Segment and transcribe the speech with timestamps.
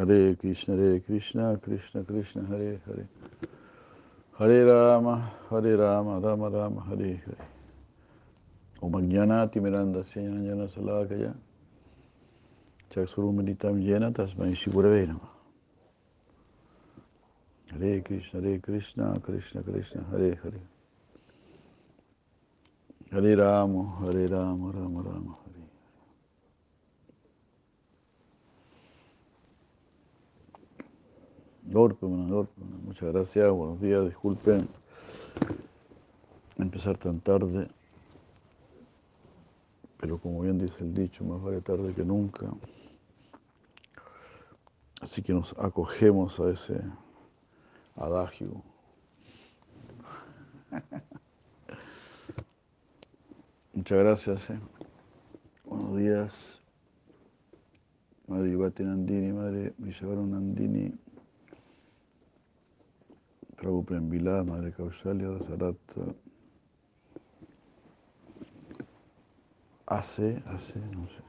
[0.00, 3.06] Hare Krishna, Hare Krishna, Krishna Krishna, Hare Hare.
[4.38, 7.48] Hare Rama, Hare Rama, Rama Rama, Hare Hare.
[8.80, 11.34] Om Jnanati Miranda Jnana Salakaya.
[12.90, 15.28] Chaksurumilitam Jena Tasmai Shigurave Nama.
[17.72, 20.60] Hare Krishna, Hare Krishna, Krishna Krishna, Hare Hare.
[23.12, 24.28] Hare Rama, Hare
[31.70, 31.72] Rama Rama, Hare.
[31.72, 34.68] Dorpemana, Dorpemana, muchas gracias, buenos días, disculpen
[36.58, 37.68] empezar tan tarde,
[39.98, 42.46] pero como bien dice el dicho, más vale tarde que nunca.
[45.00, 46.80] Así que nos acogemos a ese
[47.96, 48.62] adagio.
[53.72, 54.50] Muchas gracias.
[54.50, 54.58] Eh.
[55.64, 56.60] Buenos días.
[58.26, 60.92] Madre Yugati Nandini, Madre Vishavaru Nandini,
[63.60, 66.14] Prabhu Prembila, Madre Kaushalya Sarata.
[69.84, 71.22] Hace, hace, no sé.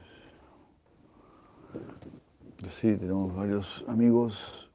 [2.70, 4.70] Sí, tenemos varios amigos.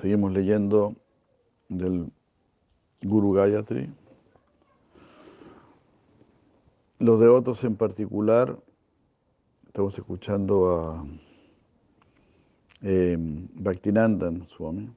[0.00, 0.94] Seguimos leyendo
[1.68, 2.10] del
[3.02, 3.92] Guru Gayatri.
[6.98, 8.58] Los devotos en particular,
[9.76, 11.06] estamos escuchando a
[12.80, 14.88] eh, Bhaktinandan Swami,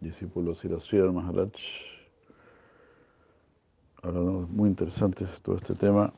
[0.00, 1.52] discípulo de Siraswar Maharaj.
[4.50, 6.12] Muy interesante todo este tema.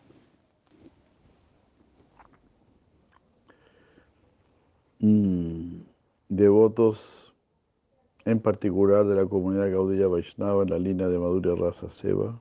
[5.00, 5.81] Mm,
[6.31, 7.34] devotos
[8.25, 12.41] en particular de la comunidad Gaudiya Vaishnava en la línea de Madhurya Rasa Seva,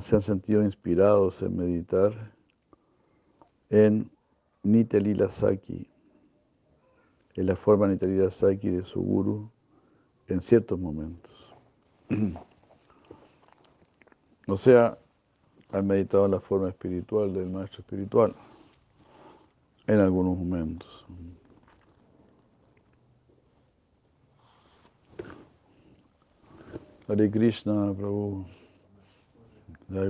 [0.00, 2.37] se han sentido inspirados en meditar
[3.70, 4.10] en
[4.62, 5.88] Nitelila Saki,
[7.34, 9.50] en la forma Nitelila Saki de su guru
[10.28, 11.54] en ciertos momentos.
[14.50, 14.96] O sea,
[15.72, 18.34] han meditado la forma espiritual del maestro espiritual
[19.86, 21.04] en algunos momentos.
[27.08, 28.46] Hare Krishna, Prabhu.
[29.90, 30.08] Jai.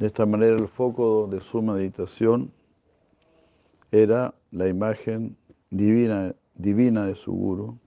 [0.00, 2.50] De esta manera el foco de su meditación
[3.92, 5.36] era la imagen
[5.68, 7.78] divina, divina de su guru,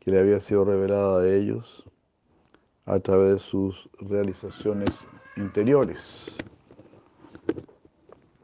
[0.00, 1.84] que le había sido revelada a ellos
[2.86, 4.88] a través de sus realizaciones
[5.36, 6.34] interiores.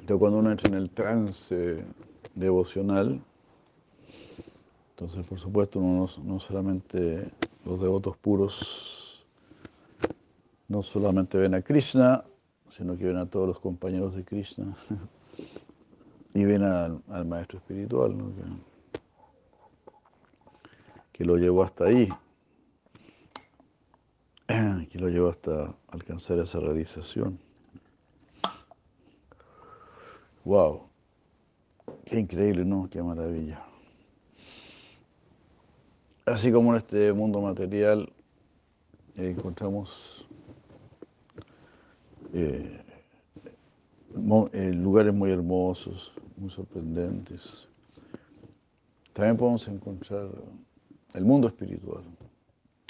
[0.01, 1.83] Entonces cuando uno entra en el trance
[2.35, 3.19] devocional,
[4.91, 7.31] entonces por supuesto uno no, solamente
[7.65, 9.27] los devotos puros
[10.69, 12.25] no solamente ven a Krishna,
[12.79, 14.77] sino que ven a todos los compañeros de Krishna
[16.35, 18.17] y ven al, maestro espiritual
[21.13, 22.09] que, lo llevó hasta ahí,
[24.47, 27.41] que lo llevó hasta alcanzar esa realización.
[30.45, 30.89] Wow,
[32.05, 32.89] qué increíble, ¿no?
[32.89, 33.65] Qué maravilla.
[36.25, 38.13] Así como en este mundo material
[39.17, 40.28] eh, encontramos
[42.33, 42.81] eh,
[44.53, 47.67] eh, lugares muy hermosos, muy sorprendentes.
[49.13, 50.29] También podemos encontrar
[51.15, 52.05] el mundo espiritual,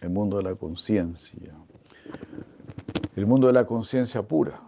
[0.02, 1.54] el mundo de la conciencia,
[3.16, 4.60] el mundo de la conciencia pura.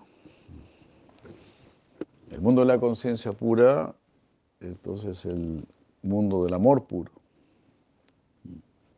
[2.30, 3.94] El mundo de la conciencia pura,
[4.60, 5.66] entonces el
[6.02, 7.10] mundo del amor puro.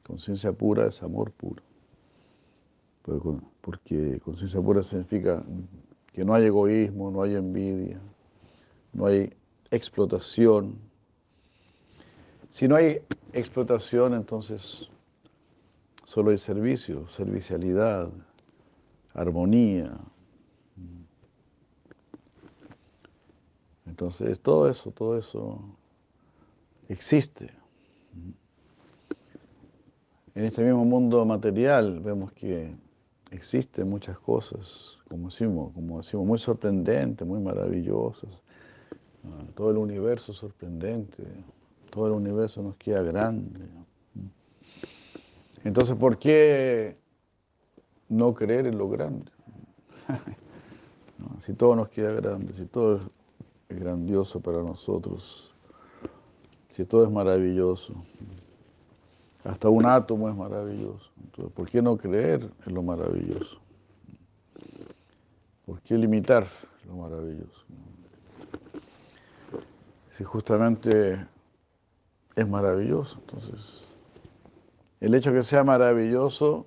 [0.02, 1.62] Conciencia pura es amor puro.
[3.02, 5.42] Porque conciencia pura significa
[6.12, 8.00] que no hay egoísmo, no hay envidia,
[8.92, 9.32] no hay
[9.70, 10.78] explotación.
[12.50, 13.00] Si no hay
[13.32, 14.88] explotación, entonces
[16.04, 18.10] solo hay servicio, servicialidad,
[19.14, 19.98] armonía,
[23.92, 25.60] Entonces, todo eso, todo eso
[26.88, 27.50] existe.
[30.34, 32.74] En este mismo mundo material vemos que
[33.32, 38.30] existen muchas cosas, como decimos, como decimos muy sorprendentes, muy maravillosas.
[39.24, 41.24] Ah, todo el universo sorprendente,
[41.90, 43.60] todo el universo nos queda grande.
[45.64, 46.96] Entonces, ¿por qué
[48.08, 49.30] no creer en lo grande?
[51.46, 53.00] si todo nos queda grande, si todo
[53.68, 55.52] es grandioso para nosotros.
[56.70, 57.94] Si todo es maravilloso.
[59.44, 61.10] Hasta un átomo es maravilloso.
[61.24, 63.58] Entonces, ¿por qué no creer en lo maravilloso?
[65.66, 66.46] ¿Por qué limitar
[66.86, 67.64] lo maravilloso?
[70.16, 71.26] Si justamente
[72.36, 73.84] es maravilloso, entonces
[75.00, 76.66] el hecho de que sea maravilloso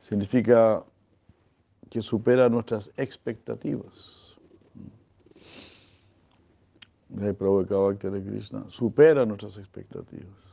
[0.00, 0.84] significa
[1.90, 4.36] que supera nuestras expectativas.
[7.08, 10.51] De Krishna supera nuestras expectativas.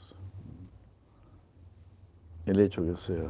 [2.50, 3.30] El hecho que sea.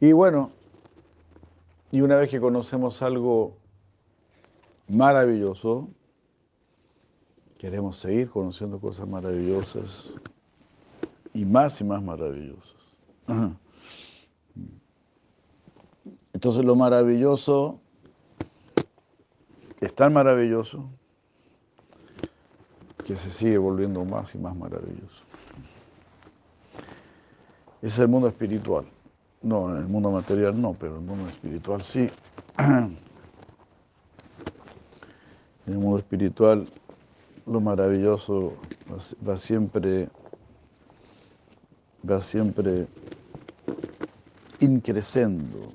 [0.00, 0.50] Y bueno,
[1.90, 3.56] y una vez que conocemos algo
[4.86, 5.88] maravilloso,
[7.56, 10.12] queremos seguir conociendo cosas maravillosas
[11.32, 12.94] y más y más maravillosas.
[16.34, 17.80] Entonces lo maravilloso
[19.80, 20.84] es tan maravilloso
[23.06, 25.19] que se sigue volviendo más y más maravilloso.
[27.82, 28.84] Es el mundo espiritual.
[29.42, 32.08] No, en el mundo material no, pero en el mundo espiritual sí.
[35.66, 36.66] En el mundo espiritual
[37.46, 38.56] lo maravilloso
[39.28, 40.08] va siempre,
[42.08, 42.88] va siempre
[44.58, 45.72] increciendo,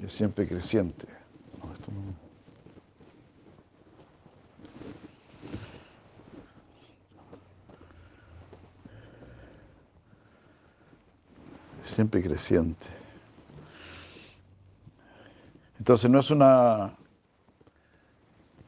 [0.00, 1.06] es siempre creciente.
[12.00, 12.86] Siempre creciente.
[15.78, 16.96] Entonces no es una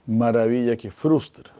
[0.06, 1.50] maravilla que frustra.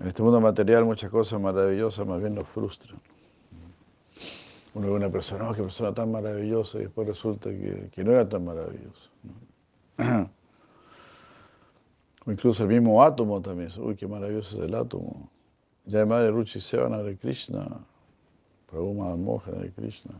[0.00, 2.98] En este mundo material muchas cosas maravillosas más bien nos frustran.
[4.74, 8.28] Uno ve una persona, oh, qué persona tan maravillosa, y después resulta que, no era
[8.28, 9.10] tan maravilloso.
[12.24, 15.28] O incluso el mismo átomo también, uy, qué maravilloso es el átomo.
[15.86, 17.84] Ya de Ruchi Sevana de Krishna,
[18.72, 20.14] Prabhupada Mohan de Krishna.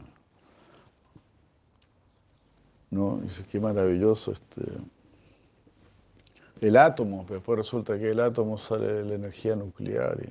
[2.91, 3.19] ¿No?
[3.23, 4.61] Dice, qué maravilloso este
[6.61, 10.29] el átomo, pero después resulta que el átomo sale de la energía nuclear y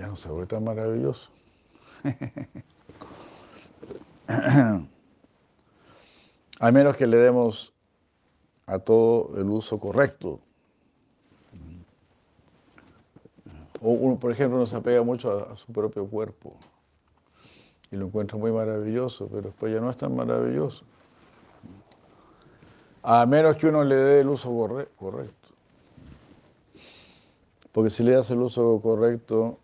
[0.00, 1.30] ya no se vuelve tan maravilloso.
[6.58, 7.72] A menos que le demos
[8.66, 10.40] a todo el uso correcto.
[13.82, 16.56] O por ejemplo, uno se apega mucho a, su propio cuerpo
[17.90, 20.84] y lo encuentra muy maravilloso, pero después ya no es tan maravilloso.
[23.02, 24.50] A menos que uno le dé el uso
[24.96, 25.48] correcto.
[27.72, 29.58] Porque si le das el uso correcto,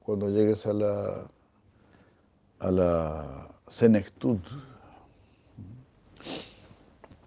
[0.00, 1.26] cuando llegues a la,
[2.58, 4.38] a la senectud,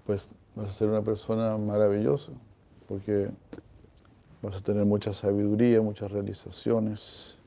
[0.05, 2.31] pues vas a ser una persona maravillosa,
[2.87, 3.29] porque
[4.47, 7.37] vas a tener mucha sabiduría, muchas realizaciones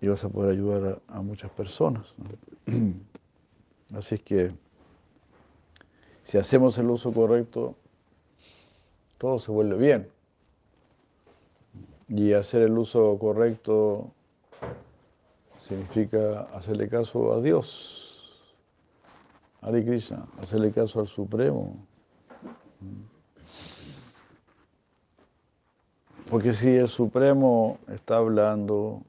[0.00, 2.16] y vas a poder ayudar a, muchas personas.
[3.94, 4.50] Así es que
[6.24, 7.76] si hacemos el uso correcto,
[9.18, 10.08] todo se vuelve bien.
[12.08, 14.10] Y hacer el uso correcto
[15.58, 18.42] significa hacerle caso a Dios,
[19.60, 21.76] a Krishna, hacerle caso al Supremo.
[26.30, 29.02] Porque si el Supremo está hablando,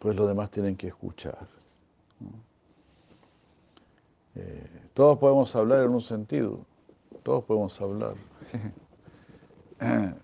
[0.00, 1.46] pues los demás tienen que escuchar.
[4.34, 6.58] Eh, todos podemos hablar en un sentido,
[7.22, 8.14] todos podemos hablar.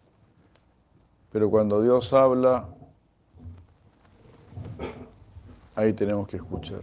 [1.33, 2.69] Pero cuando Dios habla,
[5.77, 6.83] ahí tenemos que escuchar.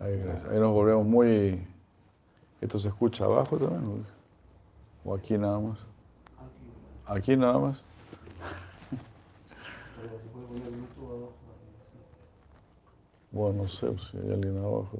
[0.00, 1.64] Ahí, nos volvemos muy...
[2.60, 4.04] ¿Esto se escucha abajo también?
[5.04, 5.89] ¿O aquí nada más?
[7.10, 7.76] Aquí nada más.
[13.32, 14.96] Bueno, no sé si hay alguien abajo.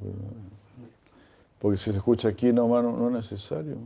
[1.60, 3.76] Porque si se escucha aquí nomás no, no es necesario.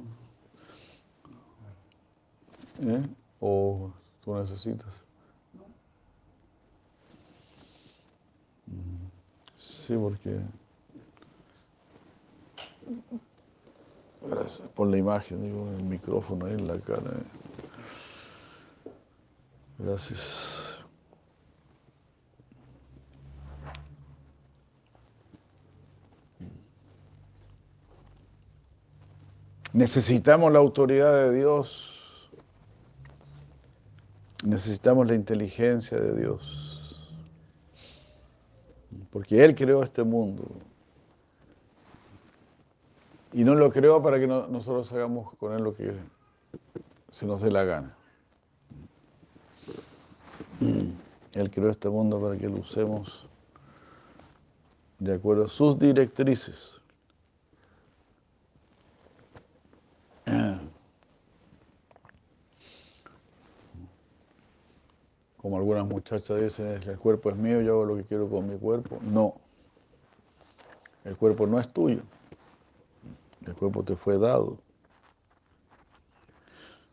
[2.81, 3.02] ¿Eh?
[3.40, 3.90] ¿O
[4.25, 4.88] tú necesitas?
[9.59, 10.40] Sí, porque...
[14.26, 17.11] Gracias por la imagen, digo, el micrófono ahí en la cara.
[17.11, 17.53] ¿eh?
[19.85, 20.79] Gracias.
[29.75, 32.31] Necesitamos la autoridad de Dios.
[34.43, 37.21] Necesitamos la inteligencia de Dios.
[39.11, 40.45] Porque Él creó este mundo.
[43.35, 45.93] Y no lo creó para que nosotros hagamos con él lo que
[47.11, 47.97] se nos dé la gana.
[51.35, 53.26] Él creó este mundo para que lo usemos
[55.00, 56.81] de acuerdo a sus directrices.
[65.37, 68.57] Como algunas muchachas dicen, el cuerpo es mío, yo hago lo que quiero con mi
[68.57, 68.99] cuerpo.
[69.03, 69.35] No,
[71.05, 72.00] el cuerpo no es tuyo.
[73.45, 74.57] El cuerpo te fue dado.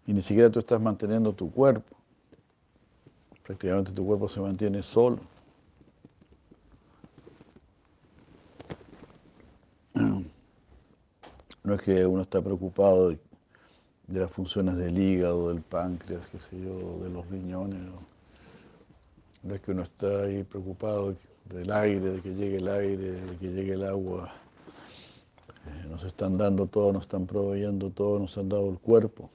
[0.05, 1.95] Y ni siquiera tú estás manteniendo tu cuerpo.
[3.43, 5.19] Prácticamente tu cuerpo se mantiene solo.
[11.63, 13.19] No es que uno está preocupado de,
[14.07, 17.79] las funciones del hígado, del páncreas, qué sé yo, de los riñones.
[19.43, 23.37] No, es que uno está ahí preocupado del aire, de que llegue el aire, de
[23.37, 24.33] que llegue el agua.
[25.67, 29.29] Eh, nos están dando todo, nos están proveyendo todo, nos han dado el cuerpo.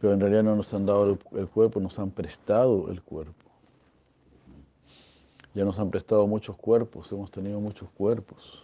[0.00, 3.46] Pero en realidad no nos han dado el cuerpo, nos han prestado el cuerpo.
[5.54, 8.62] Ya nos han prestado muchos cuerpos, hemos tenido muchos cuerpos.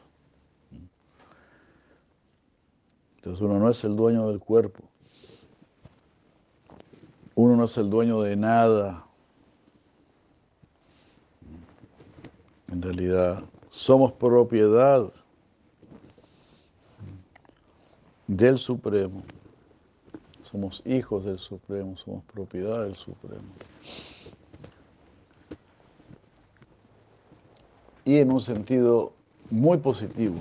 [3.17, 4.83] Entonces uno no es el dueño del cuerpo.
[7.35, 9.07] Uno no es el dueño de nada.
[12.71, 15.11] En realidad, somos propiedad
[18.27, 19.23] del Supremo.
[20.53, 23.43] Somos hijos del Supremo, somos propiedad del Supremo.
[28.05, 29.15] Y en un sentido
[29.49, 30.37] muy positivo.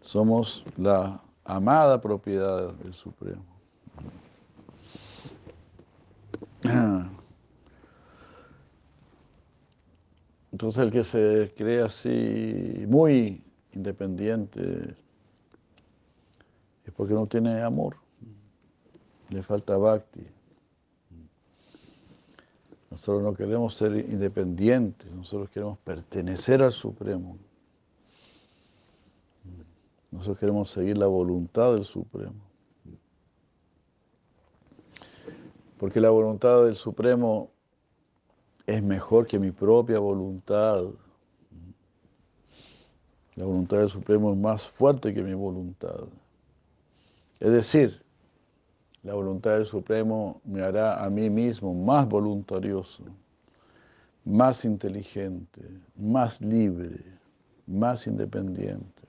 [0.00, 3.44] Somos la amada propiedad del Supremo.
[10.50, 14.96] Entonces el que se cree así muy independiente
[16.90, 17.96] es porque no tiene amor,
[19.28, 20.26] le falta bhakti.
[22.90, 27.38] Nosotros no queremos ser independientes, nosotros queremos pertenecer al Supremo.
[30.10, 32.42] Nosotros queremos seguir la voluntad del Supremo.
[35.78, 37.50] Porque la voluntad del Supremo
[38.66, 40.82] es mejor que mi propia voluntad.
[43.36, 46.08] La voluntad del Supremo es más fuerte que mi voluntad.
[47.40, 48.02] Es decir,
[49.02, 53.04] la voluntad del Supremo me hará a mí mismo más voluntarioso,
[54.24, 55.62] más inteligente,
[55.96, 57.02] más libre,
[57.66, 59.00] más independiente.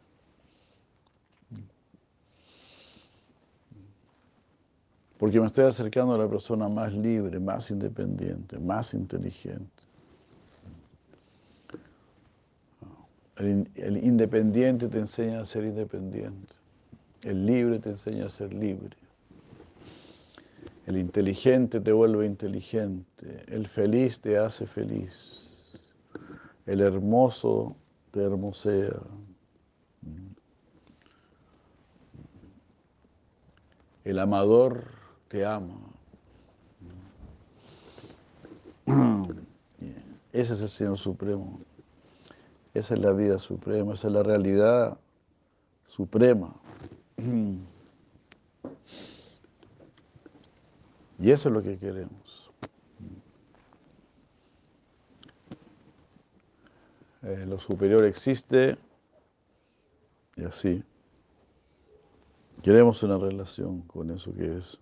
[5.22, 9.84] porque me estoy acercando a la persona más libre, más independiente, más inteligente.
[13.36, 16.52] El, independiente te enseña a ser independiente,
[17.24, 18.98] el libre te enseña a ser libre,
[20.88, 25.40] el inteligente te vuelve inteligente, el feliz te hace feliz,
[26.66, 27.76] el hermoso
[28.12, 29.00] te hermosea.
[34.04, 34.84] El amador
[35.28, 35.94] te amo.
[40.34, 41.60] Ese es el Señor Supremo.
[42.74, 44.98] Esa es la vida suprema, esa es la realidad
[45.88, 46.56] suprema.
[51.20, 52.52] Y eso es lo que queremos.
[57.24, 58.78] Eh, lo superior existe
[60.36, 60.84] y así.
[62.64, 64.80] Queremos una relación con eso que es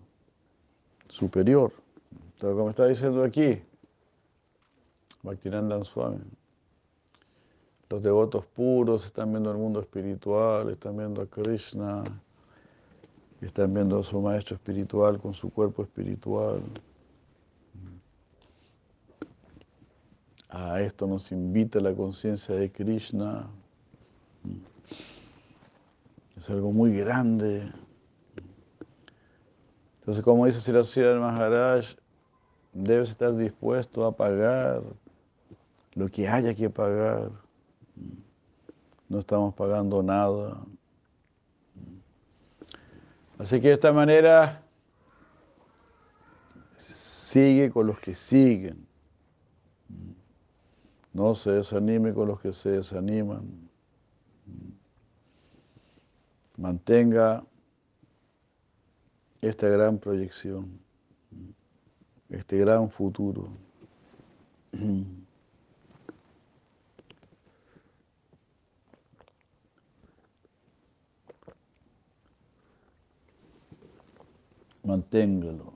[1.08, 1.72] superior.
[2.40, 3.60] como está diciendo aquí,
[5.22, 6.20] Bhaktinandan Swami,
[7.90, 12.02] los devotos puros están viendo el mundo espiritual, están viendo a Krishna,
[13.46, 16.60] están viendo a su maestro espiritual con su cuerpo espiritual.
[20.48, 23.48] A esto nos invita la conciencia de Krishna.
[26.36, 27.70] Es algo muy grande.
[30.00, 31.84] Entonces, como dice Sri del Maharaj,
[32.72, 34.82] debes estar dispuesto a pagar
[35.94, 37.30] lo que haya que pagar.
[39.08, 40.58] No estamos pagando nada.
[43.40, 44.62] Así que de esta manera
[47.30, 48.86] sigue con los que siguen.
[51.14, 53.70] No se desanime con los que se desaniman.
[56.58, 57.42] Mantenga
[59.40, 60.78] esta gran proyección,
[62.28, 63.48] este gran futuro.
[74.84, 75.72] Manténgalo.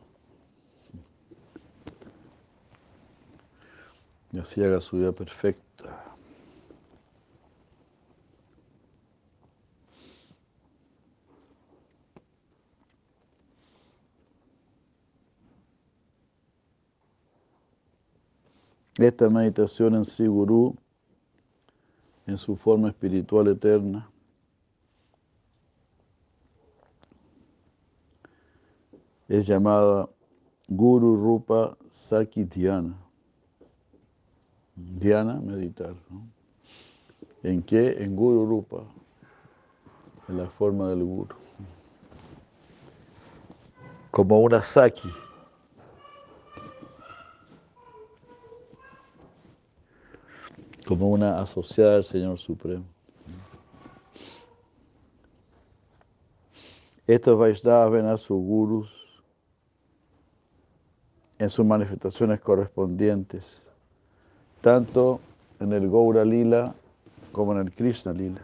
[4.32, 6.14] Y así haga su vida perfecta.
[18.96, 20.76] Esta meditación en Sri Guru,
[22.26, 24.08] en su forma espiritual eterna,
[29.38, 30.08] es llamada
[30.68, 32.96] Guru Rupa Saki Dhyana.
[34.76, 35.94] Dhyana, meditar.
[37.42, 38.02] ¿En qué?
[38.02, 38.84] En Guru Rupa,
[40.28, 41.34] en la forma del Guru.
[44.12, 45.10] Como una Saki.
[50.86, 52.84] Como una asociada al Señor Supremo.
[57.08, 59.03] Estos Vaishnavas ven a sus gurus
[61.38, 63.62] en sus manifestaciones correspondientes,
[64.60, 65.20] tanto
[65.60, 66.74] en el Gaura Lila
[67.32, 68.40] como en el Krishna Lila.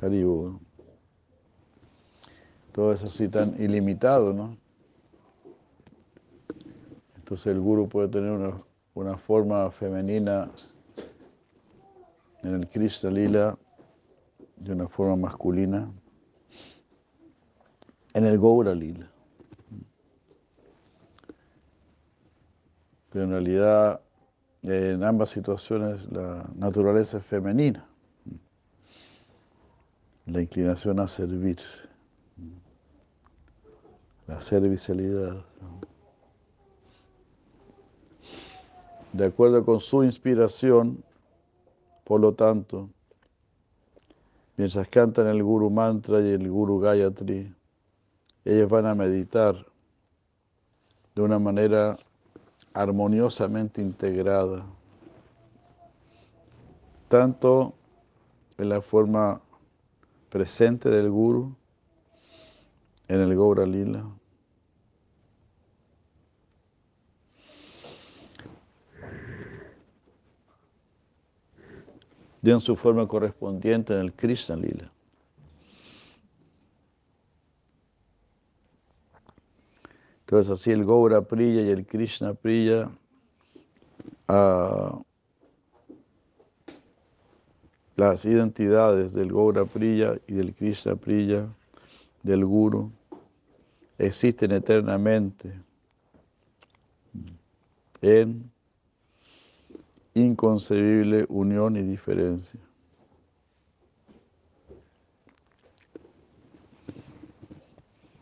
[0.00, 0.58] Haribu.
[2.72, 4.56] Todo es así tan ilimitado, ¿no?
[7.16, 8.60] Entonces el guru puede tener una,
[8.94, 10.50] una forma femenina
[12.42, 13.58] en el Krishna Lila
[14.56, 15.90] de una forma masculina
[18.14, 19.10] en el Gaura Lila.
[23.16, 24.02] En realidad,
[24.62, 27.86] en ambas situaciones, la naturaleza es femenina.
[30.26, 31.58] La inclinación a servir.
[34.26, 35.36] La servicialidad.
[39.14, 41.02] De acuerdo con su inspiración,
[42.04, 42.90] por lo tanto,
[44.58, 47.50] mientras cantan el Guru Mantra y el Guru Gayatri,
[48.44, 49.64] ellos van a meditar
[51.14, 51.96] de una manera
[52.76, 54.62] armoniosamente integrada,
[57.08, 57.72] tanto
[58.58, 59.40] en la forma
[60.28, 61.56] presente del Guru,
[63.08, 64.04] en el Gaura Lila,
[72.42, 74.92] y en su forma correspondiente en el Krishna Lila.
[80.26, 82.90] Entonces así el Gaura Priya y el Krishna Priya
[84.28, 85.02] uh,
[87.96, 91.48] las identidades del Gaura Priya y del Krishna Priya,
[92.22, 92.92] del Guru,
[93.98, 95.50] existen eternamente
[98.02, 98.50] en
[100.12, 102.60] inconcebible unión y diferencia.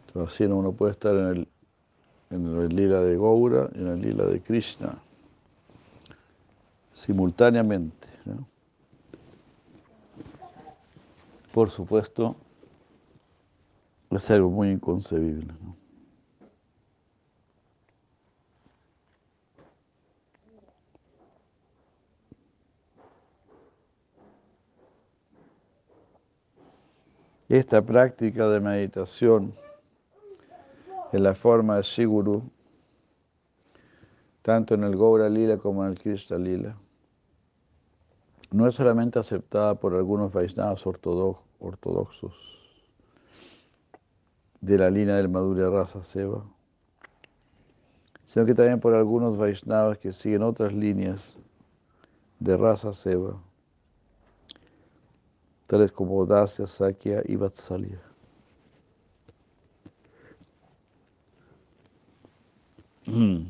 [0.06, 1.48] Entonces, así uno puede estar en el
[2.34, 4.98] en el lila de Gaura y en el lila de Krishna,
[6.94, 8.08] simultáneamente.
[11.52, 12.34] Por supuesto,
[14.10, 15.54] es algo muy inconcebible.
[27.48, 29.54] Esta práctica de meditación
[31.14, 32.42] en la forma de Siguru,
[34.42, 36.76] tanto en el Gaura Lila como en el Krishna Lila.
[38.50, 42.34] No es solamente aceptada por algunos Vaishnavas ortodoxos
[44.60, 46.44] de la línea del Madhurya Rasa Seva,
[48.26, 51.38] sino que también por algunos Vaishnavas que siguen otras líneas
[52.40, 53.40] de Rasa Seva,
[55.68, 58.13] tales como Dasya, Sakya y Vatsalya.
[63.14, 63.46] Mm.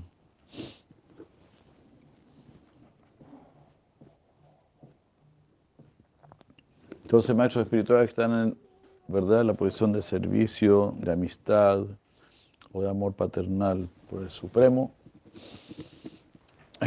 [7.02, 8.58] Entonces, maestros espirituales están en
[9.08, 11.84] verdad la posición de servicio, de amistad
[12.72, 14.92] o de amor paternal por el Supremo,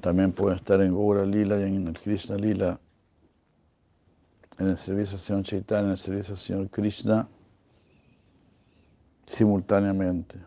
[0.00, 2.80] también pueden estar en Gaura Lila y en el Krishna Lila,
[4.58, 7.28] en el servicio al Señor Chaitanya, en el servicio al Señor Krishna
[9.32, 10.38] simultáneamente.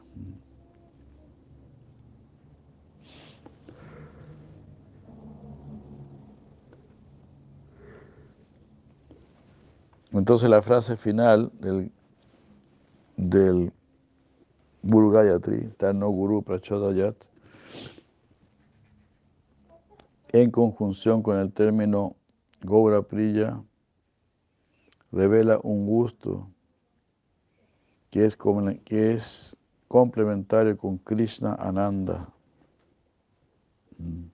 [10.11, 11.91] Entonces la frase final del,
[13.17, 13.73] del
[14.81, 17.15] Guru Gayatri, Tano Guru Prachodayat,
[20.29, 22.15] en conjunción con el término
[22.61, 23.61] Gaura Priya,
[25.11, 26.49] revela un gusto
[28.15, 28.37] que es,
[28.85, 29.57] que es
[29.89, 32.29] complementario con Krishna Ananda.
[33.97, 34.27] Mm.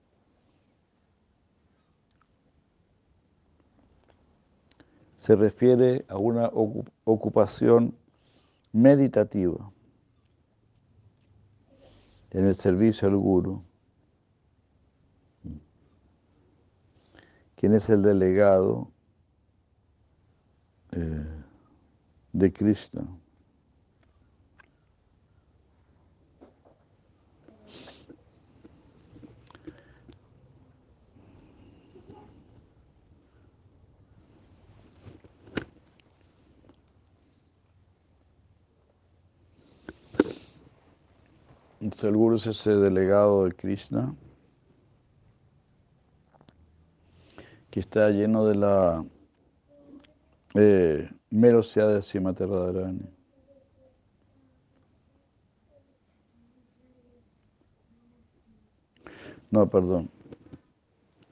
[5.17, 6.51] Se refiere a una
[7.05, 7.95] ocupación
[8.71, 9.71] meditativa
[12.29, 13.63] en el servicio al Guru.
[17.55, 18.91] ¿Quién es el delegado
[20.91, 21.25] eh,
[22.31, 23.07] de Krishna?
[41.81, 44.15] El Guru es ese delegado de Krishna
[47.71, 49.03] que está lleno de la
[50.53, 53.09] eh, merosidad de Srimati Radharani.
[59.49, 60.09] No, perdón.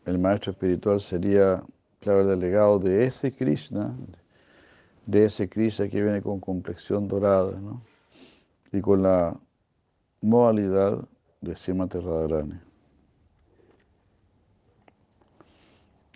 [0.05, 1.63] El maestro espiritual sería,
[1.99, 3.95] claro, el delegado de ese Krishna,
[5.05, 7.83] de ese Krishna que viene con complexión dorada, ¿no?
[8.71, 9.37] Y con la
[10.21, 11.07] modalidad
[11.41, 12.59] de Radharani.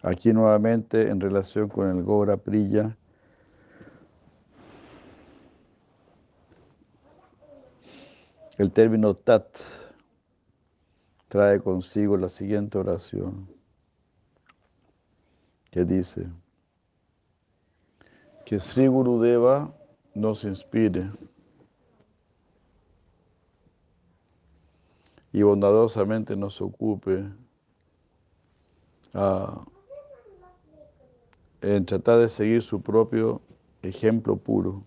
[0.01, 2.97] Aquí nuevamente en relación con el Gora Priya,
[8.57, 9.47] el término Tat
[11.29, 13.47] trae consigo la siguiente oración
[15.71, 16.27] que dice
[18.45, 19.73] que Sri Gurudeva
[20.13, 21.09] nos inspire
[25.33, 27.25] y bondadosamente nos ocupe
[31.61, 33.41] en tratar de seguir su propio
[33.81, 34.83] ejemplo puro,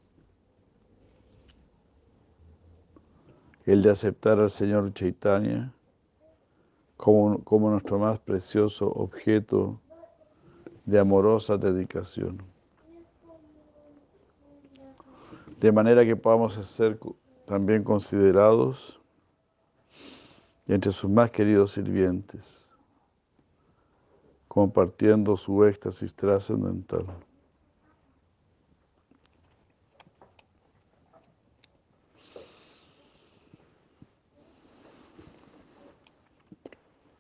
[3.64, 5.72] el de aceptar al Señor Chaitanya
[6.96, 9.80] como, como nuestro más precioso objeto
[10.85, 12.40] de amorosa dedicación.
[15.61, 17.00] De manera que podamos ser
[17.46, 18.95] también considerados
[20.68, 22.66] entre sus más queridos sirvientes
[24.57, 27.05] compartiendo su éxtasis trascendental.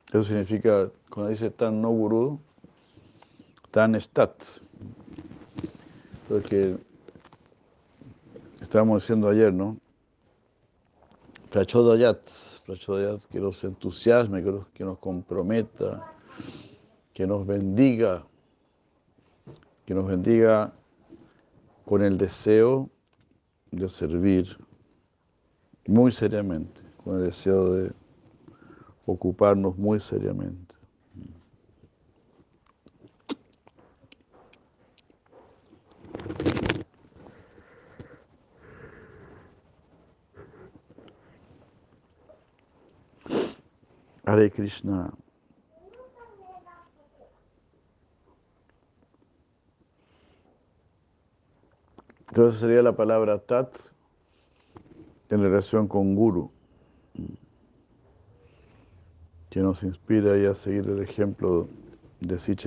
[0.08, 2.40] Eso significa, cuando dice tan no gurú,
[3.70, 4.32] tan estat.
[6.30, 6.78] Porque
[8.62, 9.76] estábamos diciendo ayer, ¿no?
[11.50, 12.20] Prachodayat,
[13.30, 14.42] Que nos entusiasme,
[14.74, 16.12] que nos comprometa,
[17.14, 18.26] que nos bendiga,
[19.84, 20.72] que nos bendiga
[21.84, 22.90] con el deseo
[23.70, 24.58] de servir
[25.86, 27.92] muy seriamente, con el deseo de
[29.06, 30.65] ocuparnos muy seriamente.
[44.26, 45.12] Hare Krishna.
[52.28, 53.72] Entonces sería la palabra tat
[55.30, 56.50] en relación con guru,
[59.48, 61.68] que nos inspira a seguir el ejemplo
[62.20, 62.56] de Si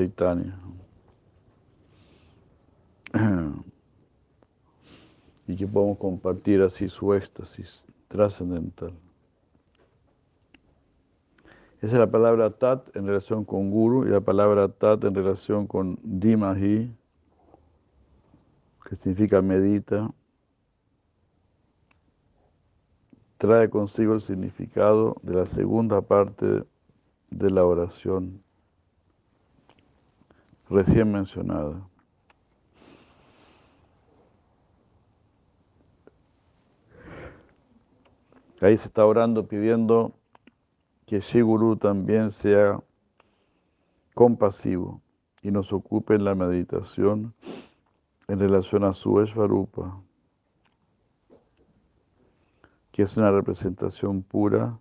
[5.48, 8.93] y que podamos compartir así su éxtasis trascendental.
[11.82, 15.65] Esa es la palabra tat en relación con guru y la palabra tat en relación
[15.65, 16.94] con dimahi,
[18.84, 20.12] que significa medita,
[23.38, 26.65] trae consigo el significado de la segunda parte
[27.30, 28.44] de la oración
[30.70, 31.88] recién mencionada.
[38.60, 40.19] Ahí se está orando pidiendo
[41.10, 42.80] que Shiguru también sea
[44.13, 45.02] compasivo
[45.41, 47.34] y nos ocupe en la meditación
[48.28, 50.00] en relación a su Esvarupa,
[52.91, 54.80] que es una representación pura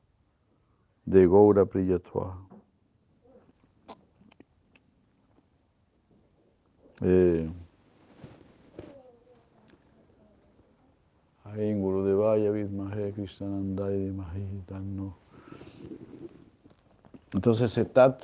[1.06, 2.38] de Gaura Priyatva.
[7.00, 7.50] Eh,
[11.80, 12.50] Gurudevaya
[14.66, 15.27] Tanno.
[17.34, 18.22] Entonces, Tat,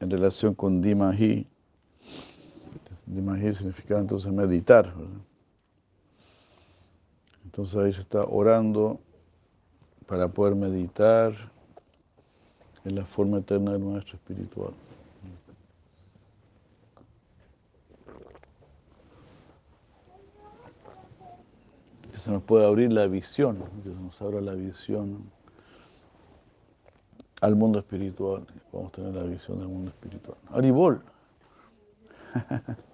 [0.00, 1.46] en relación con Dimahi,
[3.06, 4.94] Dimahi significa entonces meditar.
[4.94, 5.20] ¿verdad?
[7.44, 9.00] Entonces ahí se está orando
[10.06, 11.32] para poder meditar
[12.84, 14.72] en la forma eterna del maestro espiritual.
[22.12, 25.30] Que se nos puede abrir la visión, que se nos abra la visión
[27.40, 28.46] al mundo espiritual.
[28.70, 30.38] Podemos tener la visión del mundo espiritual.
[30.50, 31.02] Aribol.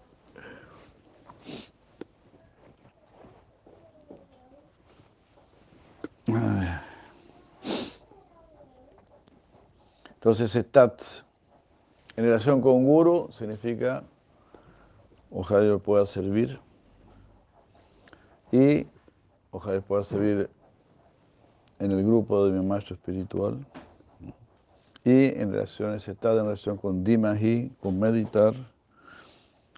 [10.24, 11.02] Entonces, estat
[12.16, 14.02] en relación con guru significa
[15.30, 16.59] ojalá yo pueda servir
[18.50, 18.87] y
[19.50, 20.48] ojalá yo pueda servir
[21.78, 23.66] en el grupo de mi maestro espiritual
[25.05, 28.55] y en relación ese estado, en relación con Dimahi, con meditar,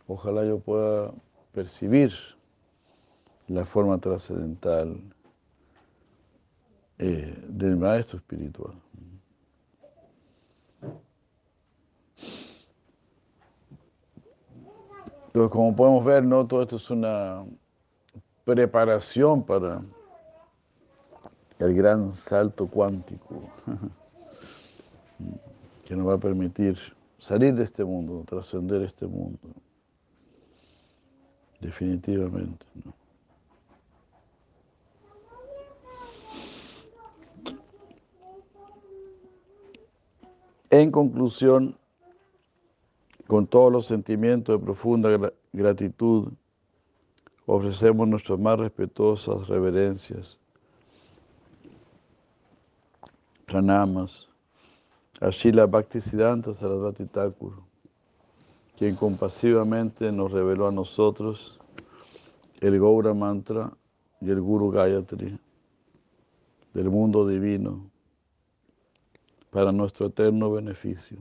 [0.06, 1.10] ojalá yo pueda
[1.52, 2.12] percibir
[3.48, 5.00] la forma trascendental
[6.98, 8.74] eh, del maestro espiritual.
[15.26, 16.46] Entonces, como podemos ver, ¿no?
[16.46, 17.44] todo esto es una
[18.44, 19.82] preparación para
[21.58, 23.42] el gran salto cuántico
[25.84, 26.78] que nos va a permitir
[27.18, 29.38] salir de este mundo, trascender este mundo.
[31.60, 32.66] Definitivamente.
[40.70, 41.78] En conclusión,
[43.26, 46.32] con todos los sentimientos de profunda gratitud,
[47.46, 50.38] ofrecemos nuestras más respetuosas reverencias,
[53.46, 54.28] pranamas,
[55.20, 57.54] a Shila Bhaktisiddhanta Sarasvati Thakur,
[58.76, 61.58] quien compasivamente nos reveló a nosotros
[62.60, 63.72] el Gaura Mantra
[64.20, 65.38] y el Guru Gayatri
[66.74, 67.90] del mundo divino
[69.50, 71.18] para nuestro eterno beneficio.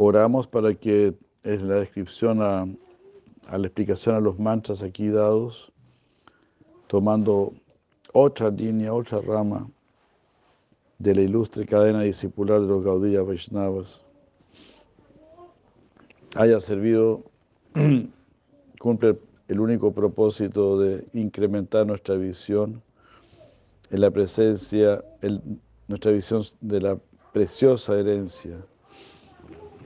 [0.00, 1.12] Oramos para que
[1.48, 2.66] en la descripción a,
[3.56, 5.72] la explicación a los mantras aquí dados,
[6.88, 7.54] tomando
[8.12, 9.66] otra línea, otra rama
[10.98, 14.02] de la ilustre cadena discipular de los Gaudiya Vaishnavas,
[16.36, 17.22] haya servido,
[18.78, 22.82] cumple el único propósito de incrementar nuestra visión
[23.90, 25.02] en la presencia,
[25.86, 26.98] nuestra visión de la
[27.32, 28.58] preciosa herencia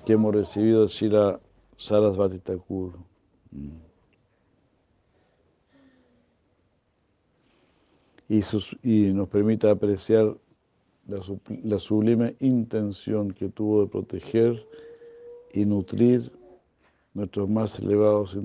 [0.05, 1.39] que hemos recibido de Shira
[1.83, 2.93] Sarasvati Thakur.
[8.29, 8.43] Y,
[8.85, 10.37] y, nos permita apreciar
[11.09, 14.65] la, sublime intención que tuvo de proteger
[15.53, 16.31] y nutrir
[17.15, 18.39] nuestros más elevados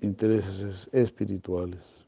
[0.00, 2.06] intereses espirituales.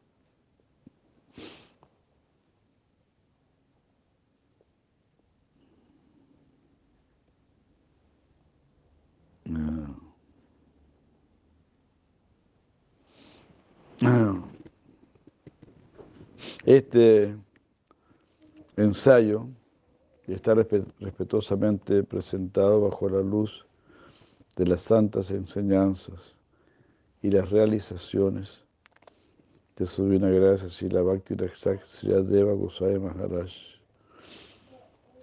[16.64, 17.36] Este
[18.76, 19.46] ensayo
[20.26, 23.66] está respetuosamente presentado bajo la luz
[24.56, 26.36] de las santas enseñanzas
[27.22, 28.60] y las realizaciones
[29.76, 33.50] de su divina gracia la Bhakti Deva Gosai Maharaj.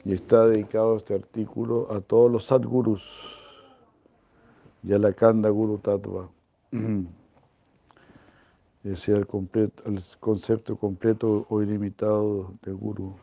[0.05, 3.03] Y está dedicado este artículo a todos los Sadgurus
[4.83, 6.29] y a la Kanda Guru Tattva.
[8.83, 13.15] Es decir, el, el concepto completo o ilimitado de guru.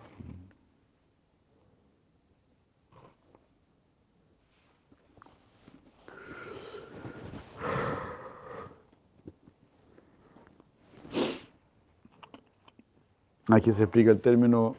[13.49, 14.75] Aquí se explica el término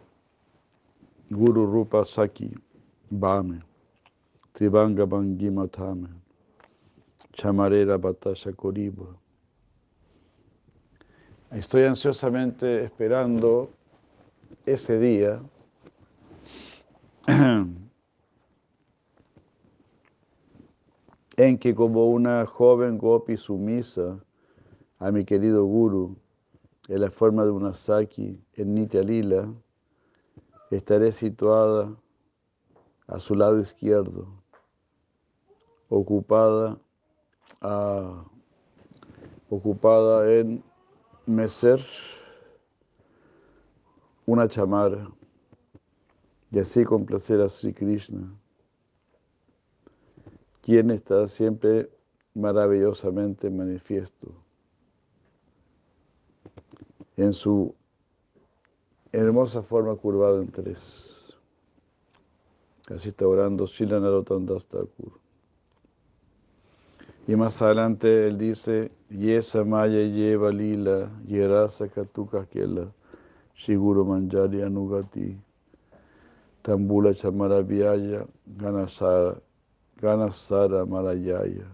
[1.30, 2.52] Guru Rupa Saki
[3.10, 3.62] Bhame,
[4.54, 6.10] Trivanga Bangimatame,
[7.34, 9.06] Chamarera Batasha Koriba.
[11.56, 13.70] Estoy ansiosamente esperando
[14.66, 15.42] ese día.
[21.38, 24.20] En que como una joven gopi sumisa
[25.00, 26.18] a mi querido guru
[26.90, 29.50] en la forma de una saki en Nitya Lila,
[30.72, 31.96] estaré situada
[33.08, 34.28] a su lado izquierdo,
[35.90, 36.78] ocupada,
[39.50, 40.64] ocupada en
[41.26, 41.86] mecer
[44.26, 45.10] una chamara
[46.52, 48.34] y así complacer a Sri Krishna,
[50.62, 51.90] quien está siempre
[52.34, 54.32] maravillosamente manifiesto
[57.18, 57.74] en su
[59.12, 61.36] hermosa forma curvada en tres.
[62.88, 65.25] Así está orando Sila Thakur.
[67.28, 72.92] Y más adelante él dice, Yesa Maya Yeva Lila, Yerasa Katuka Kela,
[73.56, 75.36] Shiguro Manjari Anugati,
[76.62, 79.42] Tambula Chamara Vyaya, Ganasara,
[80.00, 81.66] Ganasara Marayaya,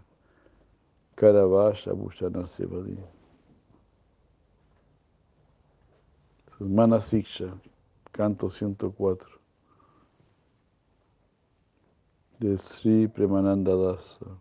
[1.18, 2.98] Karavasha Bhushana Sevadi.
[6.62, 7.52] Mana Siksha,
[8.14, 9.18] canto 104,
[12.40, 14.38] de Sri Premananda Dasa.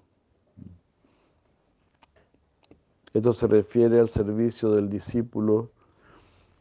[3.13, 5.71] Esto se refiere al servicio del discípulo,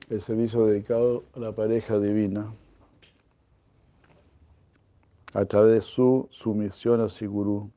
[0.10, 2.52] el servicio dedicado a la pareja divina,
[5.34, 7.70] a través de su sumisión a Sigurú,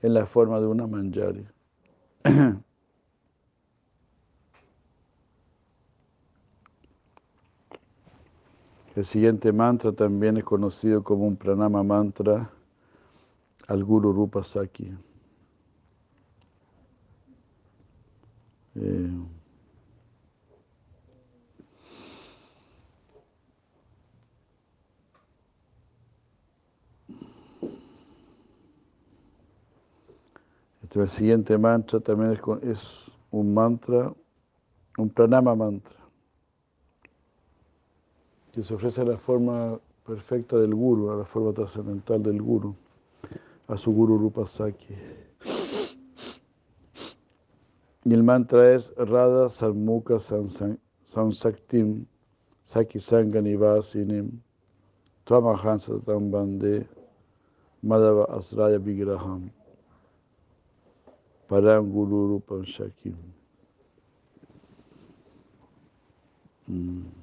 [0.00, 1.46] en la forma de una manjari.
[8.94, 12.50] El siguiente mantra también es conocido como un pranama mantra
[13.66, 14.92] al Guru Rupa Saki.
[18.74, 19.10] Eh,
[31.00, 34.12] el siguiente mantra también es, un mantra,
[34.98, 35.96] un pranama mantra,
[38.52, 42.74] que se ofrece a la forma perfecta del guru, a la forma trascendental del guru,
[43.68, 44.94] a su guru Rupasaki.
[48.04, 52.04] Y el mantra es Radha Sarmuka Sansaktim
[52.64, 54.40] Saki Sanga Nivasinim
[55.24, 56.88] Twamahansatam Bande
[57.84, 59.50] Madhava Asraya Vigraham
[61.48, 63.14] Param Guru Rupam Shakim.
[66.68, 67.21] Mm.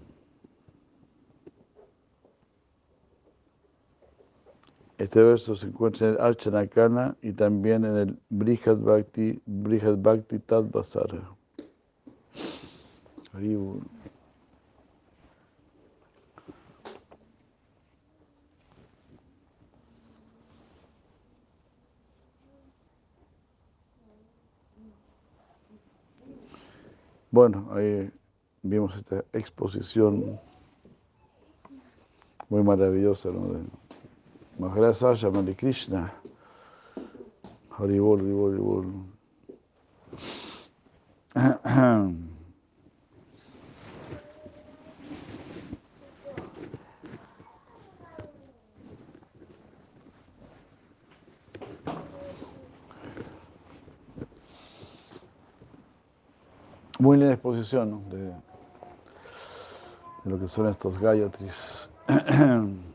[5.00, 10.40] Este verso se encuentra en el Archanakana y también en el Brihad Bhakti, Brihad Bhakti
[10.40, 11.24] Tadvasara.
[27.32, 28.12] Bueno, ahí
[28.64, 30.38] vimos esta exposición
[32.50, 33.88] muy maravillosa ¿no?
[34.60, 36.12] Maharaj Mari Krishna.
[37.72, 38.86] Haribol, Haribol, Haribol.
[57.00, 58.34] Muy linda exposición de, de,
[60.26, 61.89] lo que son estos Gayatris.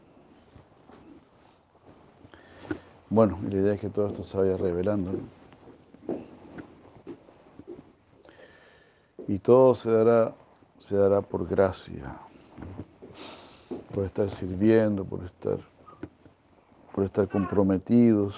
[3.15, 5.13] Bueno, la idea es que todo esto se vaya revelando.
[9.29, 10.35] Y todo se dará,
[10.81, 12.17] se dará por gracia,
[13.95, 15.59] por estar sirviendo, por estar,
[16.93, 18.35] por estar comprometidos,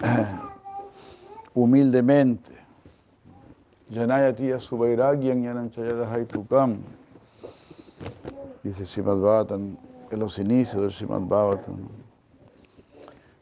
[1.54, 2.50] humildemente.
[4.58, 5.70] Subairagyan.
[8.62, 9.76] Dice Srimad Bhavatan
[10.10, 12.03] en los inicios del Srimad Bhavatan.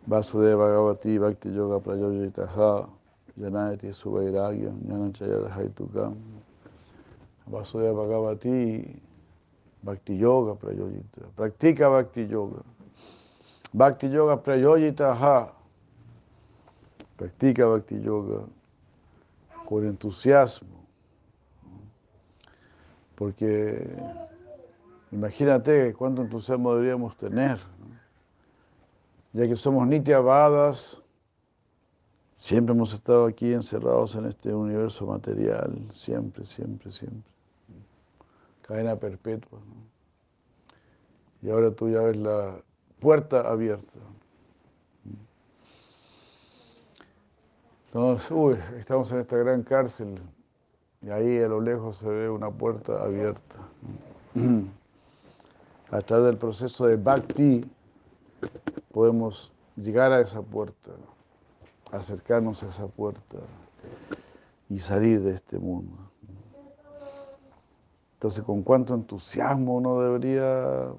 [0.07, 2.89] Vasudeva Bhagavati Bhakti Yoga Prayojitaha
[3.39, 6.17] Janayati Suvairagya Jnanachaya Haitukam
[7.49, 8.99] Vasudeva Bhagavati
[9.85, 12.65] Bhakti Yoga Prayojita Practica Bhakti Yoga.
[13.73, 15.49] Bhakti Yoga Prayojitaha
[17.17, 18.45] Practica Bhakti Yoga
[19.67, 20.83] con entusiasmo.
[23.15, 23.87] Porque
[25.13, 27.61] imagínate cuánto entusiasmo deberíamos tener
[29.33, 31.01] ya que somos nitiabadas,
[32.37, 37.31] siempre hemos estado aquí encerrados en este universo material, siempre, siempre, siempre.
[38.63, 39.59] Cadena perpetua.
[41.41, 42.57] Y ahora tú ya ves la
[43.01, 43.99] puerta abierta.
[47.87, 50.19] Entonces, uy, estamos en esta gran cárcel
[51.03, 53.57] y ahí a lo lejos se ve una puerta abierta.
[55.91, 57.71] A del proceso de bhakti,
[58.93, 60.91] podemos llegar a esa puerta,
[61.91, 63.39] acercarnos a esa puerta
[64.69, 65.97] y salir de este mundo.
[68.15, 70.93] Entonces, con cuánto entusiasmo uno debería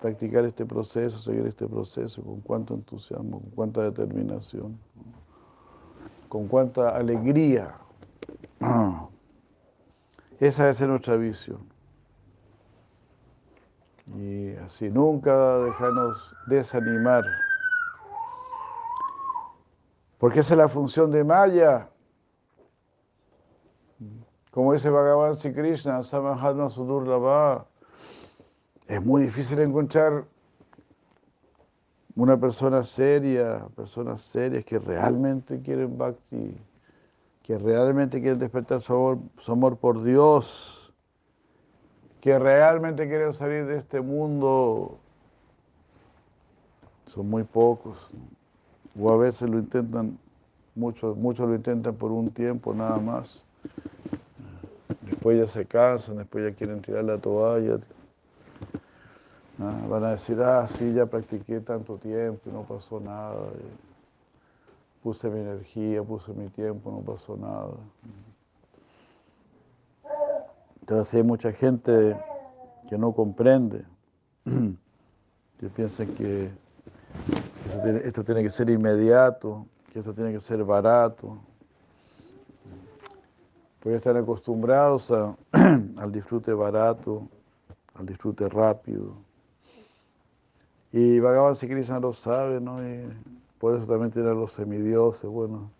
[0.00, 4.78] practicar este proceso, seguir este proceso, con cuánto entusiasmo, con cuánta determinación,
[6.28, 7.74] con cuánta alegría.
[10.40, 11.77] Esa debe ser nuestra visión.
[14.16, 17.24] Y así, nunca dejarnos desanimar.
[20.18, 21.88] Porque esa es la función de Maya.
[24.50, 27.66] Como dice Bhagavan Sri Krishna, Samahatma Sudurlava,
[28.88, 30.24] es muy difícil encontrar
[32.16, 36.56] una persona seria, personas serias que realmente quieren bhakti,
[37.44, 40.77] que realmente quieren despertar su amor, su amor por Dios,
[42.28, 44.98] que realmente quieren salir de este mundo.
[47.06, 47.96] Son muy pocos.
[49.00, 50.18] O a veces lo intentan,
[50.74, 53.46] muchos, muchos lo intentan por un tiempo nada más.
[55.00, 57.78] Después ya se cansan, después ya quieren tirar la toalla.
[59.58, 63.36] Ah, van a decir, ah, sí, ya practiqué tanto tiempo y no pasó nada.
[65.02, 67.70] Puse mi energía, puse mi tiempo, no pasó nada.
[70.88, 72.16] Entonces hay mucha gente
[72.88, 73.84] que no comprende,
[75.58, 76.48] que piensa que
[78.02, 81.36] esto tiene, que ser inmediato, que esto tiene que ser barato.
[83.80, 85.12] Porque están acostumbrados
[85.52, 87.28] al disfrute barato,
[87.92, 89.12] al disfrute rápido.
[90.90, 92.82] Y Bhagavan Krishna lo sabe, ¿no?
[92.82, 93.06] Y
[93.58, 95.28] por eso también tiene a los semidioses.
[95.28, 95.70] Bueno,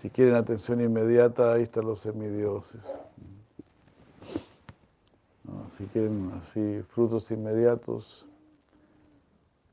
[0.00, 2.80] si quieren atención inmediata, ahí están los semidioses.
[5.76, 8.26] Si quieren así frutos inmediatos,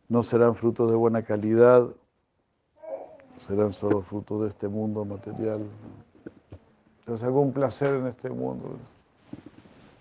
[0.10, 1.88] no serán frutos de buena calidad,
[3.48, 5.62] serán solo frutos de este mundo material.
[7.00, 8.78] Entonces algún placer en este mundo.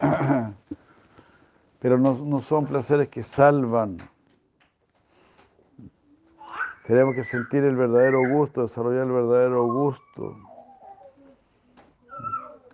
[1.80, 3.98] Pero no, no son placeres que salvan.
[6.86, 10.36] Tenemos que sentir el verdadero gusto, desarrollar el verdadero gusto